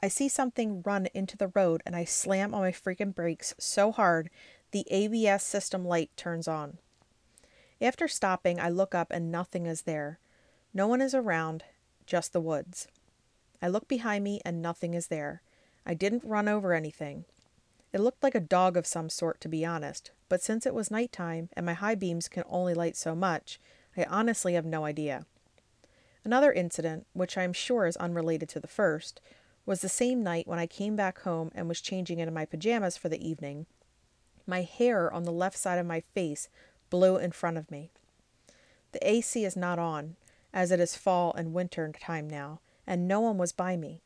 I 0.00 0.08
see 0.08 0.28
something 0.28 0.82
run 0.82 1.08
into 1.12 1.36
the 1.36 1.52
road 1.54 1.82
and 1.84 1.94
I 1.94 2.04
slam 2.04 2.54
on 2.54 2.62
my 2.62 2.70
freaking 2.70 3.14
brakes 3.14 3.54
so 3.58 3.92
hard 3.92 4.30
the 4.70 4.86
ABS 4.90 5.44
system 5.44 5.84
light 5.84 6.10
turns 6.16 6.46
on. 6.46 6.78
After 7.80 8.08
stopping, 8.08 8.60
I 8.60 8.68
look 8.68 8.94
up 8.94 9.08
and 9.10 9.30
nothing 9.30 9.66
is 9.66 9.82
there. 9.82 10.18
No 10.74 10.86
one 10.86 11.00
is 11.00 11.14
around, 11.14 11.64
just 12.06 12.32
the 12.32 12.40
woods. 12.40 12.88
I 13.62 13.68
look 13.68 13.88
behind 13.88 14.24
me 14.24 14.40
and 14.44 14.60
nothing 14.60 14.94
is 14.94 15.08
there. 15.08 15.42
I 15.86 15.94
didn't 15.94 16.24
run 16.24 16.48
over 16.48 16.72
anything. 16.72 17.24
It 17.92 18.00
looked 18.00 18.22
like 18.22 18.34
a 18.34 18.40
dog 18.40 18.76
of 18.76 18.86
some 18.86 19.08
sort, 19.08 19.40
to 19.40 19.48
be 19.48 19.64
honest, 19.64 20.10
but 20.28 20.42
since 20.42 20.66
it 20.66 20.74
was 20.74 20.90
nighttime 20.90 21.48
and 21.54 21.64
my 21.64 21.72
high 21.72 21.94
beams 21.94 22.28
can 22.28 22.44
only 22.48 22.74
light 22.74 22.96
so 22.96 23.14
much, 23.14 23.58
I 23.96 24.04
honestly 24.04 24.54
have 24.54 24.66
no 24.66 24.84
idea. 24.84 25.24
Another 26.24 26.52
incident, 26.52 27.06
which 27.14 27.38
I 27.38 27.44
am 27.44 27.52
sure 27.52 27.86
is 27.86 27.96
unrelated 27.96 28.48
to 28.50 28.60
the 28.60 28.68
first, 28.68 29.20
was 29.64 29.80
the 29.80 29.88
same 29.88 30.22
night 30.22 30.46
when 30.46 30.58
I 30.58 30.66
came 30.66 30.96
back 30.96 31.20
home 31.20 31.50
and 31.54 31.68
was 31.68 31.80
changing 31.80 32.18
into 32.18 32.32
my 32.32 32.44
pajamas 32.44 32.96
for 32.96 33.08
the 33.08 33.26
evening. 33.26 33.66
My 34.46 34.62
hair 34.62 35.12
on 35.12 35.24
the 35.24 35.32
left 35.32 35.56
side 35.56 35.78
of 35.78 35.86
my 35.86 36.00
face 36.14 36.48
blew 36.90 37.16
in 37.16 37.32
front 37.32 37.56
of 37.56 37.70
me. 37.70 37.90
The 38.92 39.06
AC 39.08 39.44
is 39.44 39.56
not 39.56 39.78
on, 39.78 40.16
as 40.52 40.70
it 40.70 40.80
is 40.80 40.96
fall 40.96 41.32
and 41.34 41.52
winter 41.52 41.90
time 41.92 42.28
now, 42.28 42.60
and 42.86 43.06
no 43.06 43.20
one 43.20 43.38
was 43.38 43.52
by 43.52 43.76
me. 43.76 44.02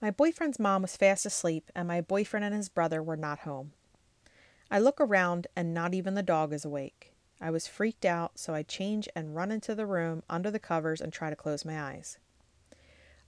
My 0.00 0.12
boyfriend's 0.12 0.60
mom 0.60 0.82
was 0.82 0.96
fast 0.96 1.26
asleep, 1.26 1.72
and 1.74 1.88
my 1.88 2.00
boyfriend 2.00 2.44
and 2.44 2.54
his 2.54 2.68
brother 2.68 3.02
were 3.02 3.16
not 3.16 3.40
home. 3.40 3.72
I 4.70 4.78
look 4.78 5.00
around, 5.00 5.48
and 5.56 5.74
not 5.74 5.92
even 5.92 6.14
the 6.14 6.22
dog 6.22 6.52
is 6.52 6.64
awake. 6.64 7.14
I 7.40 7.50
was 7.50 7.66
freaked 7.66 8.04
out, 8.04 8.38
so 8.38 8.54
I 8.54 8.62
change 8.62 9.08
and 9.16 9.34
run 9.34 9.50
into 9.50 9.74
the 9.74 9.86
room 9.86 10.22
under 10.30 10.50
the 10.50 10.60
covers 10.60 11.00
and 11.00 11.12
try 11.12 11.30
to 11.30 11.36
close 11.36 11.64
my 11.64 11.80
eyes. 11.80 12.18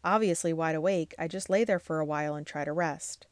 Obviously 0.04 0.52
wide 0.52 0.76
awake, 0.76 1.14
I 1.18 1.26
just 1.26 1.50
lay 1.50 1.64
there 1.64 1.78
for 1.78 1.98
a 1.98 2.04
while 2.04 2.34
and 2.34 2.46
try 2.46 2.64
to 2.64 2.72
rest. 2.72 3.26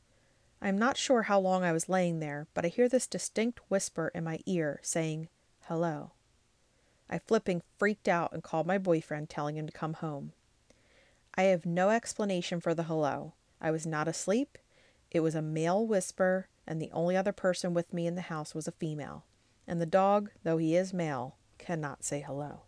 I 0.61 0.69
am 0.69 0.79
not 0.79 0.97
sure 0.97 1.23
how 1.23 1.39
long 1.39 1.63
I 1.63 1.73
was 1.73 1.89
laying 1.89 2.19
there, 2.19 2.49
but 2.55 2.65
I 2.65 2.69
hear 2.69 2.89
this 2.89 3.07
distinct 3.07 3.61
whisper 3.69 4.11
in 4.15 4.25
my 4.25 4.41
ear 4.47 4.81
saying, 4.83 5.29
Hello. 5.67 6.13
I 7.09 7.21
flipping 7.21 7.63
freaked 7.79 8.09
out 8.09 8.33
and 8.33 8.43
called 8.43 8.67
my 8.67 8.79
boyfriend, 8.79 9.31
telling 9.31 9.57
him 9.57 9.67
to 9.67 9.73
come 9.73 9.95
home. 9.95 10.33
I 11.39 11.43
have 11.45 11.65
no 11.65 11.91
explanation 11.91 12.61
for 12.61 12.75
the 12.75 12.83
hello. 12.83 13.35
I 13.61 13.71
was 13.71 13.87
not 13.87 14.09
asleep. 14.09 14.59
It 15.13 15.21
was 15.21 15.37
a 15.37 15.41
male 15.41 15.87
whisper, 15.87 16.49
and 16.67 16.83
the 16.83 16.91
only 16.93 17.17
other 17.17 17.31
person 17.31 17.73
with 17.75 17.93
me 17.93 18.09
in 18.09 18.17
the 18.17 18.23
house 18.23 18.57
was 18.57 18.67
a 18.67 18.73
female. 18.73 19.25
And 19.65 19.81
the 19.81 19.87
dog, 19.87 20.31
though 20.43 20.59
he 20.59 20.75
is 20.75 20.93
male, 20.93 21.37
cannot 21.57 22.03
say 22.03 22.23
hello. 22.27 22.63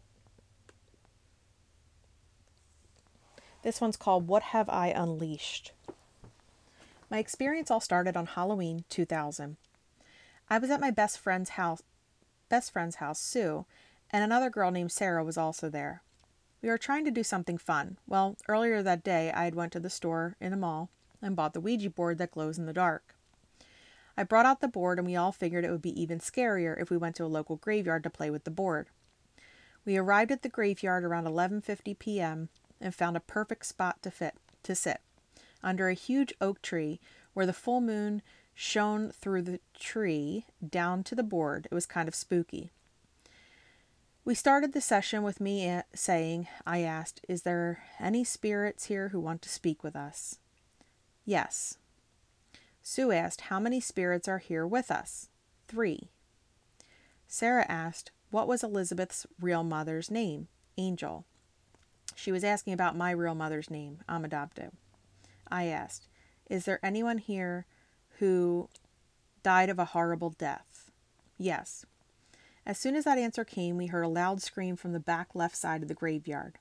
This 3.65 3.81
one's 3.81 3.97
called 3.97 4.29
What 4.29 4.45
Have 4.45 4.69
I 4.69 4.91
Unleashed? 4.91 5.73
My 7.11 7.19
experience 7.19 7.73
all 7.73 7.81
started 7.81 8.17
on 8.17 8.27
Halloween 8.27 8.85
2000. 8.89 9.57
I 10.49 10.59
was 10.59 10.71
at 10.71 10.81
my 10.81 10.93
best 10.93 11.19
friend's 11.19 11.51
house, 11.51 11.83
best 12.49 12.73
friend's 12.73 12.97
house, 12.97 13.19
Sue, 13.19 13.67
and 14.11 14.23
another 14.23 14.49
girl 14.49 14.71
named 14.71 14.93
Sarah 14.93 15.25
was 15.25 15.37
also 15.37 15.69
there. 15.69 16.03
We 16.63 16.69
were 16.69 16.79
trying 16.79 17.05
to 17.07 17.11
do 17.11 17.23
something 17.23 17.59
fun. 17.59 17.99
Well, 18.07 18.37
earlier 18.49 18.83
that 18.83 19.03
day, 19.03 19.33
I 19.33 19.45
had 19.45 19.55
went 19.55 19.73
to 19.73 19.81
the 19.81 19.91
store 19.91 20.37
in 20.41 20.53
a 20.53 20.57
mall 20.57 20.91
and 21.23 21.37
bought 21.37 21.55
the 21.55 21.61
Ouija 21.61 21.91
board 21.91 22.19
that 22.19 22.33
glows 22.33 22.59
in 22.59 22.67
the 22.67 22.73
dark. 22.73 23.15
I 24.17 24.25
brought 24.25 24.47
out 24.47 24.61
the 24.61 24.69
board 24.69 24.99
and 24.99 25.07
we 25.07 25.17
all 25.17 25.33
figured 25.33 25.65
it 25.65 25.71
would 25.71 25.81
be 25.81 25.99
even 26.01 26.19
scarier 26.19 26.81
if 26.81 26.91
we 26.91 26.97
went 26.97 27.17
to 27.17 27.25
a 27.25 27.27
local 27.27 27.57
graveyard 27.57 28.03
to 28.03 28.11
play 28.11 28.31
with 28.31 28.45
the 28.45 28.51
board. 28.51 28.89
We 29.85 29.97
arrived 29.97 30.31
at 30.31 30.43
the 30.43 30.49
graveyard 30.49 31.05
around 31.05 31.25
11:50 31.25 31.99
p.m. 31.99 32.51
and 32.81 32.95
found 32.95 33.17
a 33.17 33.21
perfect 33.21 33.65
spot 33.65 34.03
to 34.03 34.11
fit 34.11 34.35
to 34.63 34.75
sit 34.75 35.01
under 35.63 35.89
a 35.89 35.95
huge 35.95 36.35
oak 36.41 36.61
tree 36.61 37.01
where 37.33 37.47
the 37.47 37.53
full 37.53 37.81
moon 37.81 38.23
shone 38.55 39.11
through 39.11 39.43
the 39.43 39.61
tree 39.79 40.45
down 40.67 41.03
to 41.05 41.15
the 41.15 41.23
board. 41.23 41.67
It 41.71 41.75
was 41.75 41.87
kind 41.87 42.09
of 42.09 42.15
spooky. 42.15 42.73
We 44.31 44.37
started 44.37 44.75
the 44.75 44.81
session 44.81 45.25
with 45.25 45.41
me 45.41 45.67
eh, 45.67 45.83
saying, 45.93 46.47
I 46.65 46.83
asked, 46.83 47.21
Is 47.29 47.43
there 47.43 47.83
any 47.99 48.23
spirits 48.23 48.85
here 48.85 49.09
who 49.09 49.19
want 49.19 49.43
to 49.43 49.49
speak 49.49 49.83
with 49.83 49.97
us? 49.97 50.39
Yes. 51.25 51.79
Sue 52.81 53.11
asked, 53.11 53.41
How 53.41 53.59
many 53.59 53.81
spirits 53.81 54.29
are 54.29 54.39
here 54.39 54.65
with 54.65 54.89
us? 54.89 55.31
Three. 55.67 56.11
Sarah 57.27 57.67
asked, 57.69 58.13
What 58.31 58.47
was 58.47 58.63
Elizabeth's 58.63 59.27
real 59.41 59.65
mother's 59.65 60.13
name? 60.13 60.47
Angel. 60.79 61.25
She 62.15 62.31
was 62.31 62.45
asking 62.45 62.73
about 62.73 62.97
my 62.97 63.11
real 63.11 63.35
mother's 63.35 63.69
name. 63.69 63.99
I'm 64.09 64.25
adopted. 64.25 64.71
I 65.51 65.65
asked, 65.65 66.07
Is 66.49 66.67
there 66.67 66.79
anyone 66.85 67.19
here 67.19 67.67
who 68.21 68.69
died 69.43 69.71
of 69.71 69.81
a 69.81 69.87
horrible 69.87 70.31
death? 70.31 70.93
Yes. 71.37 71.85
As 72.67 72.79
soon 72.79 72.95
as 72.95 73.05
that 73.05 73.19
answer 73.19 73.45
came, 73.45 73.77
we 73.77 73.87
heard 73.87 74.05
a 74.05 74.09
loud 74.09 74.43
scream 74.43 74.77
from 74.77 74.93
the 74.93 75.01
back 75.01 75.35
left 75.35 75.57
side 75.57 75.83
of 75.83 75.89
the 75.89 75.95
graveyard. 75.95 76.59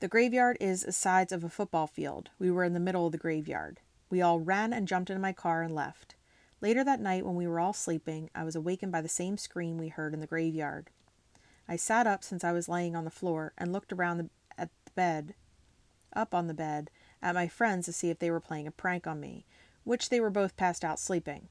The 0.00 0.08
graveyard 0.08 0.58
is 0.60 0.82
the 0.82 0.92
sides 0.92 1.32
of 1.32 1.42
a 1.42 1.48
football 1.48 1.86
field. 1.86 2.30
We 2.38 2.50
were 2.50 2.64
in 2.64 2.74
the 2.74 2.80
middle 2.80 3.06
of 3.06 3.12
the 3.12 3.18
graveyard. 3.18 3.80
We 4.10 4.20
all 4.20 4.40
ran 4.40 4.72
and 4.72 4.86
jumped 4.86 5.10
into 5.10 5.20
my 5.20 5.32
car 5.32 5.62
and 5.62 5.74
left. 5.74 6.14
Later 6.60 6.84
that 6.84 7.00
night, 7.00 7.24
when 7.24 7.34
we 7.34 7.46
were 7.46 7.60
all 7.60 7.72
sleeping, 7.72 8.30
I 8.34 8.44
was 8.44 8.54
awakened 8.54 8.92
by 8.92 9.00
the 9.00 9.08
same 9.08 9.38
scream 9.38 9.78
we 9.78 9.88
heard 9.88 10.14
in 10.14 10.20
the 10.20 10.26
graveyard. 10.26 10.90
I 11.66 11.76
sat 11.76 12.06
up 12.06 12.22
since 12.22 12.44
I 12.44 12.52
was 12.52 12.68
laying 12.68 12.94
on 12.94 13.04
the 13.04 13.10
floor 13.10 13.54
and 13.56 13.72
looked 13.72 13.92
around 13.92 14.18
the, 14.18 14.30
at 14.58 14.70
the 14.84 14.90
bed, 14.92 15.34
up 16.14 16.34
on 16.34 16.46
the 16.46 16.54
bed, 16.54 16.90
at 17.22 17.34
my 17.34 17.48
friends 17.48 17.86
to 17.86 17.92
see 17.92 18.10
if 18.10 18.18
they 18.18 18.30
were 18.30 18.40
playing 18.40 18.66
a 18.66 18.70
prank 18.70 19.06
on 19.06 19.20
me, 19.20 19.46
which 19.84 20.10
they 20.10 20.20
were 20.20 20.30
both 20.30 20.56
passed 20.56 20.84
out 20.84 21.00
sleeping. 21.00 21.48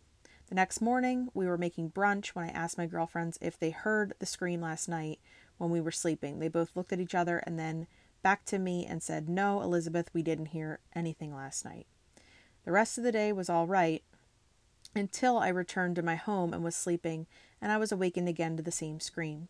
The 0.50 0.56
next 0.56 0.82
morning, 0.82 1.30
we 1.34 1.48
were 1.48 1.58
making 1.58 1.92
brunch 1.92 2.30
when 2.30 2.46
I 2.46 2.52
asked 2.52 2.78
my 2.78 2.86
girlfriends 2.86 3.38
if 3.42 3.58
they 3.58 3.72
heard 3.72 4.14
the 4.20 4.26
scream 4.26 4.62
last 4.62 4.88
night 4.88 5.20
when 5.58 5.70
we 5.70 5.82
were 5.82 5.92
sleeping. 5.92 6.40
They 6.40 6.50
both 6.50 6.76
looked 6.76 6.94
at 6.94 7.00
each 7.00 7.16
other 7.16 7.38
and 7.40 7.58
then 7.58 7.88
back 8.22 8.46
to 8.46 8.60
me 8.60 8.86
and 8.86 9.02
said, 9.02 9.30
No, 9.30 9.62
Elizabeth, 9.62 10.10
we 10.14 10.22
didn't 10.22 10.48
hear 10.48 10.80
anything 10.96 11.34
last 11.34 11.66
night. 11.66 11.88
The 12.66 12.72
rest 12.72 12.98
of 12.98 13.04
the 13.04 13.12
day 13.12 13.32
was 13.32 13.50
all 13.50 13.68
right 13.68 14.04
until 14.96 15.38
I 15.38 15.48
returned 15.50 15.96
to 15.96 16.04
my 16.04 16.16
home 16.16 16.54
and 16.54 16.64
was 16.64 16.76
sleeping, 16.76 17.28
and 17.62 17.72
I 17.72 17.78
was 17.78 17.92
awakened 17.92 18.30
again 18.30 18.58
to 18.58 18.64
the 18.64 18.72
same 18.72 19.00
scream. 19.00 19.48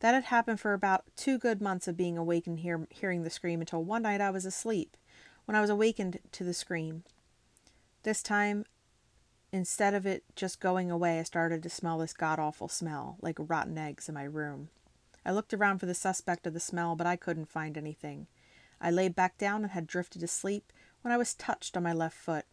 That 0.00 0.14
had 0.14 0.24
happened 0.24 0.60
for 0.60 0.72
about 0.72 1.04
two 1.16 1.38
good 1.38 1.60
months 1.60 1.88
of 1.88 1.96
being 1.96 2.18
awake 2.18 2.46
and 2.46 2.60
hear, 2.60 2.86
hearing 2.90 3.22
the 3.22 3.30
scream 3.30 3.60
until 3.60 3.82
one 3.82 4.02
night 4.02 4.20
I 4.20 4.30
was 4.30 4.44
asleep 4.44 4.96
when 5.46 5.56
I 5.56 5.60
was 5.60 5.70
awakened 5.70 6.18
to 6.32 6.44
the 6.44 6.54
scream. 6.54 7.04
This 8.02 8.22
time, 8.22 8.66
instead 9.52 9.94
of 9.94 10.06
it 10.06 10.24
just 10.34 10.60
going 10.60 10.90
away, 10.90 11.18
I 11.18 11.22
started 11.22 11.62
to 11.62 11.70
smell 11.70 11.98
this 11.98 12.12
god 12.12 12.38
awful 12.38 12.68
smell, 12.68 13.16
like 13.20 13.36
rotten 13.38 13.78
eggs 13.78 14.08
in 14.08 14.14
my 14.14 14.24
room. 14.24 14.68
I 15.24 15.32
looked 15.32 15.52
around 15.52 15.78
for 15.78 15.86
the 15.86 15.94
suspect 15.94 16.46
of 16.46 16.54
the 16.54 16.60
smell, 16.60 16.94
but 16.94 17.06
I 17.06 17.16
couldn't 17.16 17.48
find 17.48 17.76
anything. 17.76 18.26
I 18.80 18.90
lay 18.90 19.08
back 19.08 19.38
down 19.38 19.62
and 19.62 19.72
had 19.72 19.86
drifted 19.86 20.20
to 20.20 20.28
sleep 20.28 20.72
when 21.02 21.12
I 21.12 21.16
was 21.16 21.34
touched 21.34 21.76
on 21.76 21.82
my 21.82 21.92
left 21.92 22.16
foot. 22.16 22.44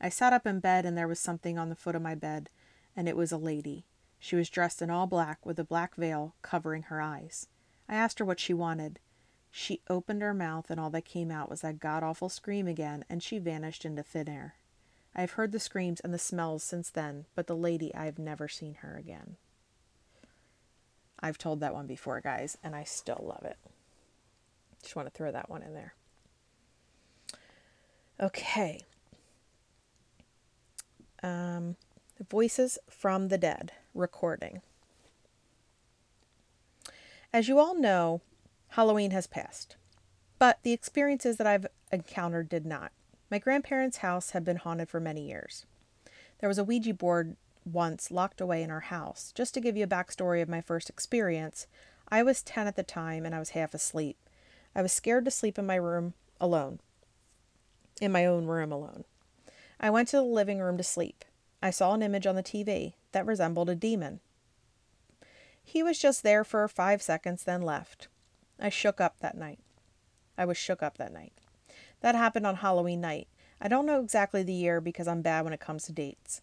I 0.00 0.08
sat 0.08 0.32
up 0.32 0.46
in 0.46 0.60
bed 0.60 0.84
and 0.84 0.98
there 0.98 1.06
was 1.06 1.20
something 1.20 1.58
on 1.58 1.68
the 1.68 1.76
foot 1.76 1.94
of 1.94 2.02
my 2.02 2.14
bed, 2.14 2.50
and 2.96 3.08
it 3.08 3.16
was 3.16 3.30
a 3.30 3.38
lady. 3.38 3.86
She 4.18 4.36
was 4.36 4.50
dressed 4.50 4.82
in 4.82 4.90
all 4.90 5.06
black 5.06 5.44
with 5.46 5.58
a 5.58 5.64
black 5.64 5.94
veil 5.94 6.34
covering 6.42 6.84
her 6.84 7.00
eyes. 7.00 7.48
I 7.88 7.94
asked 7.94 8.18
her 8.18 8.24
what 8.24 8.40
she 8.40 8.54
wanted. 8.54 8.98
She 9.50 9.82
opened 9.88 10.22
her 10.22 10.32
mouth, 10.32 10.70
and 10.70 10.80
all 10.80 10.90
that 10.90 11.04
came 11.04 11.30
out 11.30 11.50
was 11.50 11.60
that 11.60 11.78
god 11.78 12.02
awful 12.02 12.28
scream 12.28 12.66
again, 12.66 13.04
and 13.10 13.22
she 13.22 13.38
vanished 13.38 13.84
into 13.84 14.02
thin 14.02 14.28
air. 14.28 14.54
I 15.14 15.20
have 15.20 15.32
heard 15.32 15.52
the 15.52 15.60
screams 15.60 16.00
and 16.00 16.12
the 16.12 16.18
smells 16.18 16.62
since 16.62 16.90
then, 16.90 17.26
but 17.34 17.46
the 17.46 17.56
lady, 17.56 17.94
I 17.94 18.06
have 18.06 18.18
never 18.18 18.48
seen 18.48 18.74
her 18.76 18.96
again. 18.96 19.36
I've 21.20 21.38
told 21.38 21.60
that 21.60 21.74
one 21.74 21.86
before, 21.86 22.20
guys, 22.20 22.58
and 22.64 22.74
I 22.74 22.84
still 22.84 23.22
love 23.22 23.44
it. 23.44 23.58
Just 24.82 24.96
want 24.96 25.06
to 25.06 25.12
throw 25.12 25.30
that 25.30 25.48
one 25.48 25.62
in 25.62 25.74
there. 25.74 25.94
Okay. 28.20 28.80
Um, 31.22 31.76
Voices 32.28 32.78
from 32.90 33.28
the 33.28 33.38
Dead 33.38 33.72
recording. 33.94 34.62
As 37.32 37.48
you 37.48 37.58
all 37.58 37.74
know, 37.74 38.20
Halloween 38.68 39.10
has 39.12 39.26
passed. 39.26 39.76
But 40.38 40.58
the 40.62 40.72
experiences 40.72 41.36
that 41.36 41.46
I've 41.46 41.66
encountered 41.92 42.48
did 42.48 42.66
not. 42.66 42.90
My 43.32 43.38
grandparents' 43.38 43.96
house 43.96 44.32
had 44.32 44.44
been 44.44 44.58
haunted 44.58 44.90
for 44.90 45.00
many 45.00 45.26
years. 45.26 45.64
There 46.40 46.50
was 46.50 46.58
a 46.58 46.64
Ouija 46.64 46.92
board 46.92 47.36
once 47.64 48.10
locked 48.10 48.42
away 48.42 48.62
in 48.62 48.70
our 48.70 48.80
house. 48.80 49.32
Just 49.34 49.54
to 49.54 49.60
give 49.62 49.74
you 49.74 49.84
a 49.84 49.86
backstory 49.86 50.42
of 50.42 50.50
my 50.50 50.60
first 50.60 50.90
experience, 50.90 51.66
I 52.10 52.22
was 52.22 52.42
10 52.42 52.66
at 52.66 52.76
the 52.76 52.82
time 52.82 53.24
and 53.24 53.34
I 53.34 53.38
was 53.38 53.50
half 53.50 53.72
asleep. 53.72 54.18
I 54.74 54.82
was 54.82 54.92
scared 54.92 55.24
to 55.24 55.30
sleep 55.30 55.58
in 55.58 55.64
my 55.64 55.76
room 55.76 56.12
alone, 56.42 56.80
in 58.02 58.12
my 58.12 58.26
own 58.26 58.44
room 58.44 58.70
alone. 58.70 59.04
I 59.80 59.88
went 59.88 60.08
to 60.08 60.16
the 60.16 60.22
living 60.22 60.58
room 60.58 60.76
to 60.76 60.84
sleep. 60.84 61.24
I 61.62 61.70
saw 61.70 61.94
an 61.94 62.02
image 62.02 62.26
on 62.26 62.36
the 62.36 62.42
TV 62.42 62.92
that 63.12 63.24
resembled 63.24 63.70
a 63.70 63.74
demon. 63.74 64.20
He 65.64 65.82
was 65.82 65.98
just 65.98 66.22
there 66.22 66.44
for 66.44 66.68
five 66.68 67.00
seconds, 67.00 67.44
then 67.44 67.62
left. 67.62 68.08
I 68.60 68.68
shook 68.68 69.00
up 69.00 69.20
that 69.20 69.38
night. 69.38 69.60
I 70.36 70.44
was 70.44 70.58
shook 70.58 70.82
up 70.82 70.98
that 70.98 71.14
night. 71.14 71.32
That 72.02 72.14
happened 72.16 72.46
on 72.46 72.56
Halloween 72.56 73.00
night. 73.00 73.28
I 73.60 73.68
don't 73.68 73.86
know 73.86 74.00
exactly 74.00 74.42
the 74.42 74.52
year 74.52 74.80
because 74.80 75.06
I'm 75.06 75.22
bad 75.22 75.44
when 75.44 75.52
it 75.52 75.60
comes 75.60 75.84
to 75.84 75.92
dates. 75.92 76.42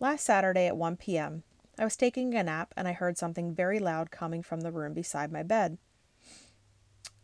Last 0.00 0.24
Saturday 0.24 0.66
at 0.66 0.76
1 0.76 0.96
p.m., 0.96 1.44
I 1.78 1.84
was 1.84 1.96
taking 1.96 2.34
a 2.34 2.42
nap 2.42 2.74
and 2.76 2.88
I 2.88 2.92
heard 2.92 3.16
something 3.16 3.54
very 3.54 3.78
loud 3.78 4.10
coming 4.10 4.42
from 4.42 4.60
the 4.62 4.72
room 4.72 4.94
beside 4.94 5.30
my 5.30 5.42
bed. 5.42 5.78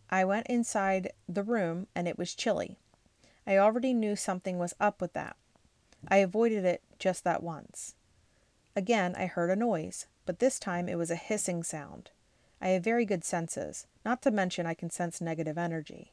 I 0.08 0.24
went 0.24 0.46
inside 0.46 1.10
the 1.28 1.42
room 1.42 1.88
and 1.94 2.06
it 2.06 2.18
was 2.18 2.34
chilly. 2.34 2.78
I 3.46 3.58
already 3.58 3.92
knew 3.92 4.14
something 4.14 4.58
was 4.58 4.74
up 4.78 5.00
with 5.00 5.12
that. 5.14 5.36
I 6.06 6.18
avoided 6.18 6.64
it 6.64 6.82
just 6.98 7.24
that 7.24 7.42
once. 7.42 7.94
Again, 8.76 9.14
I 9.16 9.26
heard 9.26 9.50
a 9.50 9.56
noise, 9.56 10.06
but 10.24 10.38
this 10.38 10.58
time 10.58 10.88
it 10.88 10.98
was 10.98 11.10
a 11.10 11.16
hissing 11.16 11.64
sound. 11.64 12.10
I 12.60 12.68
have 12.68 12.84
very 12.84 13.04
good 13.04 13.24
senses, 13.24 13.86
not 14.04 14.22
to 14.22 14.30
mention 14.30 14.66
I 14.66 14.74
can 14.74 14.90
sense 14.90 15.20
negative 15.20 15.58
energy. 15.58 16.12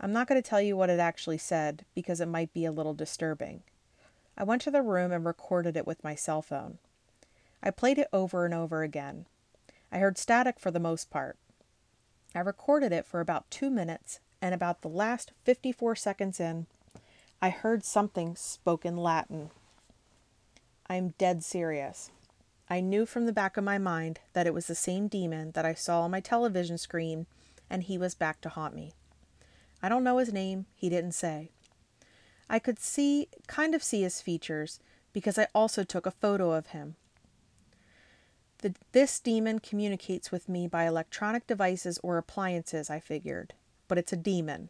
I'm 0.00 0.12
not 0.12 0.26
going 0.26 0.42
to 0.42 0.48
tell 0.48 0.62
you 0.62 0.76
what 0.76 0.88
it 0.88 0.98
actually 0.98 1.36
said 1.36 1.84
because 1.94 2.20
it 2.20 2.26
might 2.26 2.54
be 2.54 2.64
a 2.64 2.72
little 2.72 2.94
disturbing. 2.94 3.62
I 4.36 4.44
went 4.44 4.62
to 4.62 4.70
the 4.70 4.80
room 4.80 5.12
and 5.12 5.26
recorded 5.26 5.76
it 5.76 5.86
with 5.86 6.02
my 6.02 6.14
cell 6.14 6.40
phone. 6.40 6.78
I 7.62 7.70
played 7.70 7.98
it 7.98 8.08
over 8.10 8.46
and 8.46 8.54
over 8.54 8.82
again. 8.82 9.26
I 9.92 9.98
heard 9.98 10.16
static 10.16 10.58
for 10.58 10.70
the 10.70 10.80
most 10.80 11.10
part. 11.10 11.36
I 12.34 12.38
recorded 12.38 12.92
it 12.92 13.04
for 13.04 13.20
about 13.20 13.50
two 13.50 13.68
minutes, 13.68 14.20
and 14.40 14.54
about 14.54 14.80
the 14.80 14.88
last 14.88 15.32
54 15.44 15.96
seconds 15.96 16.40
in, 16.40 16.66
I 17.42 17.50
heard 17.50 17.84
something 17.84 18.36
spoken 18.36 18.96
Latin. 18.96 19.50
I'm 20.88 21.14
dead 21.18 21.44
serious. 21.44 22.10
I 22.70 22.80
knew 22.80 23.04
from 23.04 23.26
the 23.26 23.32
back 23.32 23.56
of 23.56 23.64
my 23.64 23.78
mind 23.78 24.20
that 24.32 24.46
it 24.46 24.54
was 24.54 24.66
the 24.66 24.74
same 24.74 25.08
demon 25.08 25.50
that 25.52 25.66
I 25.66 25.74
saw 25.74 26.02
on 26.02 26.12
my 26.12 26.20
television 26.20 26.78
screen, 26.78 27.26
and 27.68 27.82
he 27.82 27.98
was 27.98 28.14
back 28.14 28.40
to 28.42 28.48
haunt 28.48 28.74
me. 28.74 28.94
I 29.82 29.88
don't 29.88 30.04
know 30.04 30.18
his 30.18 30.32
name, 30.32 30.66
he 30.74 30.88
didn't 30.88 31.12
say. 31.12 31.50
I 32.48 32.58
could 32.58 32.78
see, 32.78 33.28
kind 33.46 33.74
of 33.74 33.82
see 33.82 34.02
his 34.02 34.20
features, 34.20 34.80
because 35.12 35.38
I 35.38 35.46
also 35.54 35.84
took 35.84 36.06
a 36.06 36.10
photo 36.10 36.52
of 36.52 36.68
him. 36.68 36.96
The, 38.58 38.74
this 38.92 39.18
demon 39.20 39.58
communicates 39.60 40.30
with 40.30 40.48
me 40.48 40.66
by 40.68 40.84
electronic 40.86 41.46
devices 41.46 41.98
or 42.02 42.18
appliances, 42.18 42.90
I 42.90 43.00
figured. 43.00 43.54
but 43.90 43.98
it's 43.98 44.12
a 44.12 44.16
demon. 44.16 44.68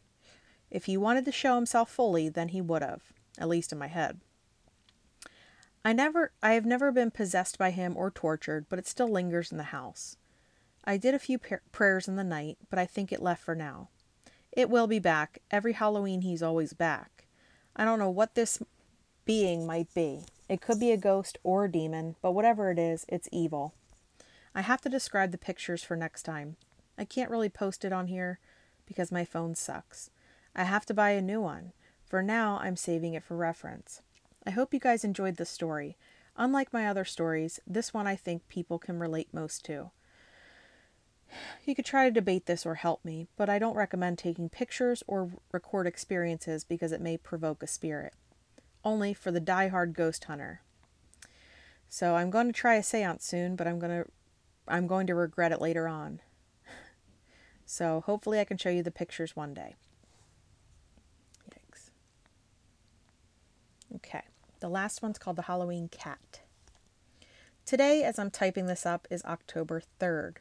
If 0.71 0.87
he 0.87 0.97
wanted 0.97 1.26
to 1.26 1.33
show 1.33 1.57
himself 1.57 1.90
fully, 1.90 2.31
then 2.31 2.49
he 2.49 2.62
would 2.62 2.81
have, 2.81 3.02
at 3.38 3.49
least 3.49 3.71
in 3.71 3.79
my 3.79 3.88
head. 3.88 4.19
I 5.85 5.93
never 5.93 6.33
I 6.43 6.52
have 6.52 6.64
never 6.64 6.90
been 6.90 7.11
possessed 7.11 7.59
by 7.59 7.71
him 7.71 7.97
or 7.99 8.11
tortured, 8.11 8.64
but 8.71 8.79
it 8.79 8.87
still 8.87 9.09
lingers 9.11 9.52
in 9.52 9.59
the 9.59 9.64
house. 9.64 10.17
I 10.85 10.97
did 10.97 11.14
a 11.14 11.19
few 11.19 11.38
prayers 11.38 12.09
in 12.09 12.17
the 12.17 12.25
night, 12.25 12.57
but 12.71 12.79
I 12.79 12.87
think 12.87 13.12
it 13.12 13.21
left 13.23 13.43
for 13.43 13.55
now. 13.55 13.88
It 14.52 14.69
will 14.69 14.87
be 14.87 14.99
back. 14.99 15.38
Every 15.50 15.75
Halloween 15.75 16.23
he's 16.23 16.42
always 16.42 16.73
back. 16.73 17.26
I 17.76 17.85
don't 17.85 17.99
know 17.99 18.11
what 18.11 18.35
this 18.35 18.61
being 19.25 19.66
might 19.66 19.92
be. 19.95 20.25
It 20.49 20.61
could 20.61 20.80
be 20.80 20.90
a 20.90 20.97
ghost 20.97 21.38
or 21.45 21.64
a 21.64 21.71
demon, 21.71 22.16
but 22.21 22.33
whatever 22.33 22.71
it 22.71 22.78
is, 22.78 23.07
it's 23.09 23.28
evil. 23.30 23.75
I 24.54 24.62
have 24.62 24.80
to 24.83 24.88
describe 24.88 25.30
the 25.30 25.38
pictures 25.38 25.85
for 25.85 25.97
next 25.97 26.25
time. 26.25 26.57
I 26.99 27.04
can't 27.04 27.30
really 27.30 27.49
post 27.49 27.85
it 27.85 27.92
on 27.92 28.09
here 28.09 28.40
because 28.87 29.12
my 29.12 29.25
phone 29.25 29.54
sucks. 29.54 30.11
I 30.57 30.64
have 30.64 30.85
to 30.87 30.95
buy 30.95 31.11
a 31.11 31.23
new 31.23 31.40
one. 31.40 31.73
For 32.04 32.23
now, 32.23 32.59
I'm 32.61 32.75
saving 32.75 33.14
it 33.14 33.23
for 33.23 33.37
reference. 33.37 34.02
I 34.45 34.50
hope 34.50 34.75
you 34.75 34.80
guys 34.80 35.04
enjoyed 35.04 35.37
this 35.37 35.50
story. 35.50 35.97
Unlike 36.37 36.73
my 36.73 36.88
other 36.88 37.04
stories, 37.04 37.61
this 37.66 37.95
one 37.95 38.09
I 38.09 38.16
think 38.16 38.49
people 38.49 38.80
can 38.80 38.99
relate 38.99 39.33
most 39.33 39.64
to. 39.66 39.92
You 41.64 41.75
could 41.75 41.84
try 41.84 42.04
to 42.04 42.10
debate 42.10 42.46
this 42.46 42.66
or 42.66 42.76
help 42.76 43.04
me, 43.04 43.28
but 43.37 43.49
I 43.49 43.58
don't 43.58 43.76
recommend 43.76 44.18
taking 44.18 44.49
pictures 44.49 45.02
or 45.06 45.30
record 45.52 45.87
experiences 45.87 46.64
because 46.64 46.92
it 46.92 47.00
may 47.00 47.16
provoke 47.16 47.62
a 47.62 47.66
spirit. 47.66 48.14
Only 48.84 49.14
for 49.14 49.30
the 49.30 49.40
die-hard 49.40 49.94
ghost 49.94 50.25
hunter. 50.25 50.62
So 51.88 52.14
I'm 52.16 52.30
going 52.30 52.46
to 52.46 52.52
try 52.52 52.76
a 52.76 52.82
séance 52.82 53.22
soon, 53.22 53.56
but 53.56 53.66
I'm 53.66 53.78
going 53.78 54.04
to 54.04 54.10
I'm 54.68 54.87
going 54.87 55.06
to 55.08 55.14
regret 55.14 55.52
it 55.52 55.60
later 55.60 55.88
on. 55.88 56.20
So 57.66 58.02
hopefully 58.04 58.40
I 58.40 58.44
can 58.44 58.56
show 58.56 58.68
you 58.68 58.82
the 58.82 58.90
pictures 58.90 59.37
one 59.37 59.54
day. 59.54 59.76
Yikes. 61.49 61.90
Okay, 63.94 64.22
the 64.58 64.68
last 64.68 65.02
one's 65.02 65.18
called 65.18 65.37
the 65.37 65.42
Halloween 65.42 65.87
Cat. 65.87 66.40
Today, 67.64 68.02
as 68.02 68.18
I'm 68.18 68.32
typing 68.32 68.66
this 68.66 68.84
up, 68.84 69.06
is 69.08 69.25
October 69.25 69.80
3rd. 70.00 70.38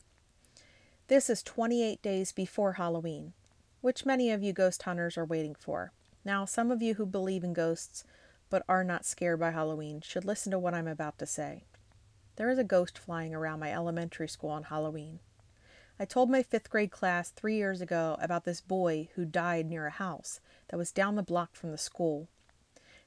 This 1.10 1.28
is 1.28 1.42
28 1.42 2.04
days 2.04 2.32
before 2.32 2.74
Halloween, 2.74 3.34
which 3.82 4.06
many 4.06 4.30
of 4.30 4.44
you 4.44 4.54
ghost 4.54 4.84
hunters 4.84 5.18
are 5.18 5.26
waiting 5.26 5.56
for. 5.56 5.92
Now, 6.24 6.46
some 6.46 6.70
of 6.70 6.84
you 6.84 6.94
who 6.94 7.06
believe 7.08 7.44
in 7.44 7.52
ghosts 7.52 8.04
but 8.52 8.64
are 8.70 8.84
not 8.84 9.08
scared 9.08 9.40
by 9.40 9.50
Halloween 9.50 10.02
should 10.02 10.24
listen 10.24 10.52
to 10.52 10.60
what 10.60 10.76
I'm 10.76 10.88
about 10.88 11.18
to 11.18 11.26
say. 11.26 11.64
There 12.36 12.52
is 12.52 12.60
a 12.60 12.64
ghost 12.64 12.96
flying 13.00 13.34
around 13.34 13.60
my 13.60 13.74
elementary 13.74 14.28
school 14.28 14.52
on 14.52 14.66
Halloween. 14.66 15.18
I 16.00 16.06
told 16.06 16.30
my 16.30 16.44
fifth 16.44 16.70
grade 16.70 16.92
class 16.92 17.32
three 17.32 17.56
years 17.56 17.82
ago 17.82 18.16
about 18.22 18.46
this 18.46 18.62
boy 18.62 19.10
who 19.16 19.26
died 19.26 19.66
near 19.66 19.88
a 19.88 19.92
house 19.92 20.40
that 20.68 20.78
was 20.78 20.92
down 20.92 21.16
the 21.16 21.24
block 21.24 21.56
from 21.56 21.72
the 21.72 21.80
school. 21.80 22.28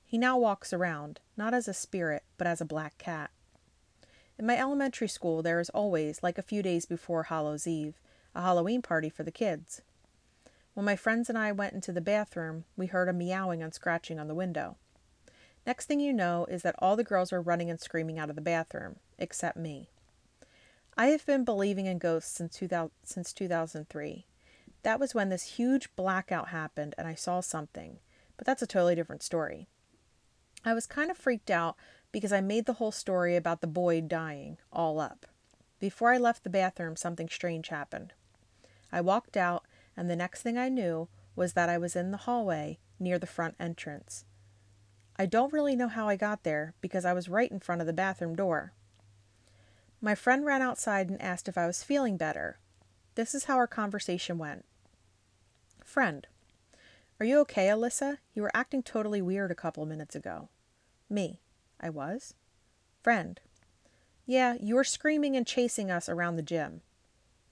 He 0.04 0.18
now 0.18 0.36
walks 0.36 0.72
around, 0.72 1.20
not 1.36 1.54
as 1.54 1.68
a 1.68 1.72
spirit, 1.72 2.24
but 2.36 2.48
as 2.48 2.60
a 2.60 2.64
black 2.64 2.98
cat. 2.98 3.30
In 4.42 4.48
my 4.48 4.58
elementary 4.58 5.06
school, 5.06 5.40
there 5.40 5.60
is 5.60 5.70
always, 5.70 6.20
like 6.20 6.36
a 6.36 6.42
few 6.42 6.64
days 6.64 6.84
before 6.84 7.22
Hallows 7.22 7.68
Eve, 7.68 8.00
a 8.34 8.42
Halloween 8.42 8.82
party 8.82 9.08
for 9.08 9.22
the 9.22 9.30
kids. 9.30 9.82
When 10.74 10.84
my 10.84 10.96
friends 10.96 11.28
and 11.28 11.38
I 11.38 11.52
went 11.52 11.74
into 11.74 11.92
the 11.92 12.00
bathroom, 12.00 12.64
we 12.76 12.88
heard 12.88 13.08
a 13.08 13.12
meowing 13.12 13.62
and 13.62 13.72
scratching 13.72 14.18
on 14.18 14.26
the 14.26 14.34
window. 14.34 14.78
Next 15.64 15.86
thing 15.86 16.00
you 16.00 16.12
know 16.12 16.44
is 16.46 16.62
that 16.62 16.74
all 16.80 16.96
the 16.96 17.04
girls 17.04 17.30
were 17.30 17.40
running 17.40 17.70
and 17.70 17.80
screaming 17.80 18.18
out 18.18 18.30
of 18.30 18.34
the 18.34 18.42
bathroom, 18.42 18.96
except 19.16 19.56
me. 19.56 19.90
I 20.96 21.06
have 21.06 21.24
been 21.24 21.44
believing 21.44 21.86
in 21.86 21.98
ghosts 21.98 22.32
since, 22.32 22.56
2000, 22.56 22.90
since 23.04 23.32
2003. 23.32 24.26
That 24.82 24.98
was 24.98 25.14
when 25.14 25.28
this 25.28 25.54
huge 25.54 25.94
blackout 25.94 26.48
happened 26.48 26.96
and 26.98 27.06
I 27.06 27.14
saw 27.14 27.42
something, 27.42 28.00
but 28.36 28.44
that's 28.44 28.60
a 28.62 28.66
totally 28.66 28.96
different 28.96 29.22
story. 29.22 29.68
I 30.64 30.74
was 30.74 30.86
kind 30.86 31.12
of 31.12 31.16
freaked 31.16 31.50
out 31.50 31.76
because 32.12 32.32
I 32.32 32.40
made 32.40 32.66
the 32.66 32.74
whole 32.74 32.92
story 32.92 33.34
about 33.34 33.60
the 33.60 33.66
boy 33.66 34.00
dying 34.02 34.58
all 34.72 35.00
up. 35.00 35.26
Before 35.80 36.12
I 36.12 36.18
left 36.18 36.44
the 36.44 36.50
bathroom, 36.50 36.94
something 36.94 37.28
strange 37.28 37.68
happened. 37.68 38.12
I 38.92 39.00
walked 39.00 39.36
out, 39.36 39.64
and 39.96 40.08
the 40.08 40.16
next 40.16 40.42
thing 40.42 40.56
I 40.56 40.68
knew 40.68 41.08
was 41.34 41.54
that 41.54 41.68
I 41.68 41.78
was 41.78 41.96
in 41.96 42.10
the 42.10 42.18
hallway 42.18 42.78
near 43.00 43.18
the 43.18 43.26
front 43.26 43.56
entrance. 43.58 44.24
I 45.16 45.26
don't 45.26 45.52
really 45.52 45.74
know 45.74 45.88
how 45.88 46.08
I 46.08 46.16
got 46.16 46.42
there 46.42 46.74
because 46.80 47.04
I 47.04 47.12
was 47.12 47.28
right 47.28 47.50
in 47.50 47.60
front 47.60 47.80
of 47.80 47.86
the 47.86 47.92
bathroom 47.92 48.36
door. 48.36 48.72
My 50.00 50.14
friend 50.14 50.44
ran 50.44 50.62
outside 50.62 51.08
and 51.08 51.20
asked 51.20 51.48
if 51.48 51.56
I 51.56 51.66
was 51.66 51.82
feeling 51.82 52.16
better. 52.16 52.58
This 53.14 53.34
is 53.34 53.44
how 53.44 53.56
our 53.56 53.66
conversation 53.66 54.38
went. 54.38 54.64
Friend, 55.84 56.26
are 57.20 57.26
you 57.26 57.38
okay, 57.40 57.66
Alyssa? 57.66 58.18
You 58.34 58.42
were 58.42 58.50
acting 58.54 58.82
totally 58.82 59.22
weird 59.22 59.50
a 59.50 59.56
couple 59.56 59.86
minutes 59.86 60.14
ago. 60.14 60.48
Me. 61.08 61.40
I 61.82 61.90
was. 61.90 62.34
Friend. 63.02 63.40
Yeah, 64.24 64.54
you 64.60 64.76
were 64.76 64.84
screaming 64.84 65.36
and 65.36 65.46
chasing 65.46 65.90
us 65.90 66.08
around 66.08 66.36
the 66.36 66.42
gym. 66.42 66.82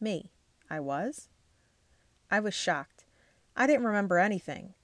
Me. 0.01 0.31
I 0.71 0.79
was. 0.79 1.29
I 2.31 2.39
was 2.39 2.55
shocked. 2.55 3.05
I 3.57 3.67
didn't 3.67 3.87
remember 3.87 4.19
anything. 4.19 4.75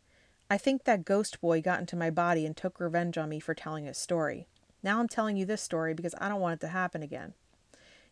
I 0.50 0.58
think 0.58 0.84
that 0.84 1.04
ghost 1.04 1.40
boy 1.40 1.60
got 1.60 1.80
into 1.80 1.96
my 1.96 2.10
body 2.10 2.44
and 2.44 2.56
took 2.56 2.80
revenge 2.80 3.16
on 3.16 3.28
me 3.28 3.40
for 3.40 3.54
telling 3.54 3.84
his 3.84 3.98
story. 3.98 4.48
Now 4.82 5.00
I'm 5.00 5.08
telling 5.08 5.36
you 5.36 5.44
this 5.44 5.62
story 5.62 5.94
because 5.94 6.14
I 6.20 6.28
don't 6.28 6.40
want 6.40 6.54
it 6.54 6.66
to 6.66 6.72
happen 6.72 7.02
again. 7.02 7.34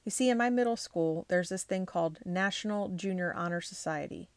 You 0.05 0.11
see, 0.11 0.29
in 0.29 0.39
my 0.39 0.51
middle 0.51 0.77
school, 0.77 1.25
there's 1.29 1.49
this 1.49 1.63
thing 1.63 1.87
called 1.87 2.19
National 2.25 2.89
Junior 2.89 3.33
Honor 3.35 3.61
Society, 3.61 4.29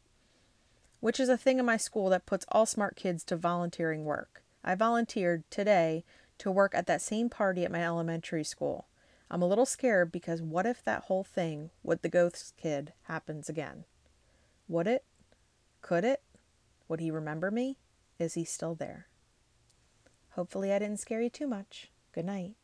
which 1.00 1.20
is 1.20 1.28
a 1.28 1.36
thing 1.36 1.58
in 1.58 1.66
my 1.66 1.76
school 1.76 2.08
that 2.10 2.26
puts 2.26 2.46
all 2.50 2.66
smart 2.66 2.96
kids 2.96 3.22
to 3.24 3.36
volunteering 3.36 4.04
work. 4.04 4.42
I 4.64 4.74
volunteered 4.74 5.48
today 5.50 6.04
to 6.38 6.50
work 6.50 6.74
at 6.74 6.86
that 6.86 7.02
same 7.02 7.28
party 7.28 7.64
at 7.64 7.72
my 7.72 7.84
elementary 7.84 8.44
school. 8.44 8.86
I'm 9.30 9.42
a 9.42 9.46
little 9.46 9.66
scared 9.66 10.10
because 10.10 10.40
what 10.40 10.66
if 10.66 10.82
that 10.84 11.04
whole 11.04 11.24
thing 11.24 11.70
with 11.82 12.02
the 12.02 12.08
ghost 12.08 12.54
kid 12.56 12.92
happens 13.02 13.48
again? 13.48 13.84
Would 14.68 14.86
it? 14.86 15.04
Could 15.82 16.04
it? 16.04 16.22
Would 16.88 17.00
he 17.00 17.10
remember 17.10 17.50
me? 17.50 17.78
Is 18.18 18.34
he 18.34 18.44
still 18.44 18.74
there? 18.74 19.06
Hopefully, 20.30 20.72
I 20.72 20.78
didn't 20.78 21.00
scare 21.00 21.20
you 21.20 21.30
too 21.30 21.46
much. 21.46 21.90
Good 22.12 22.24
night. 22.24 22.54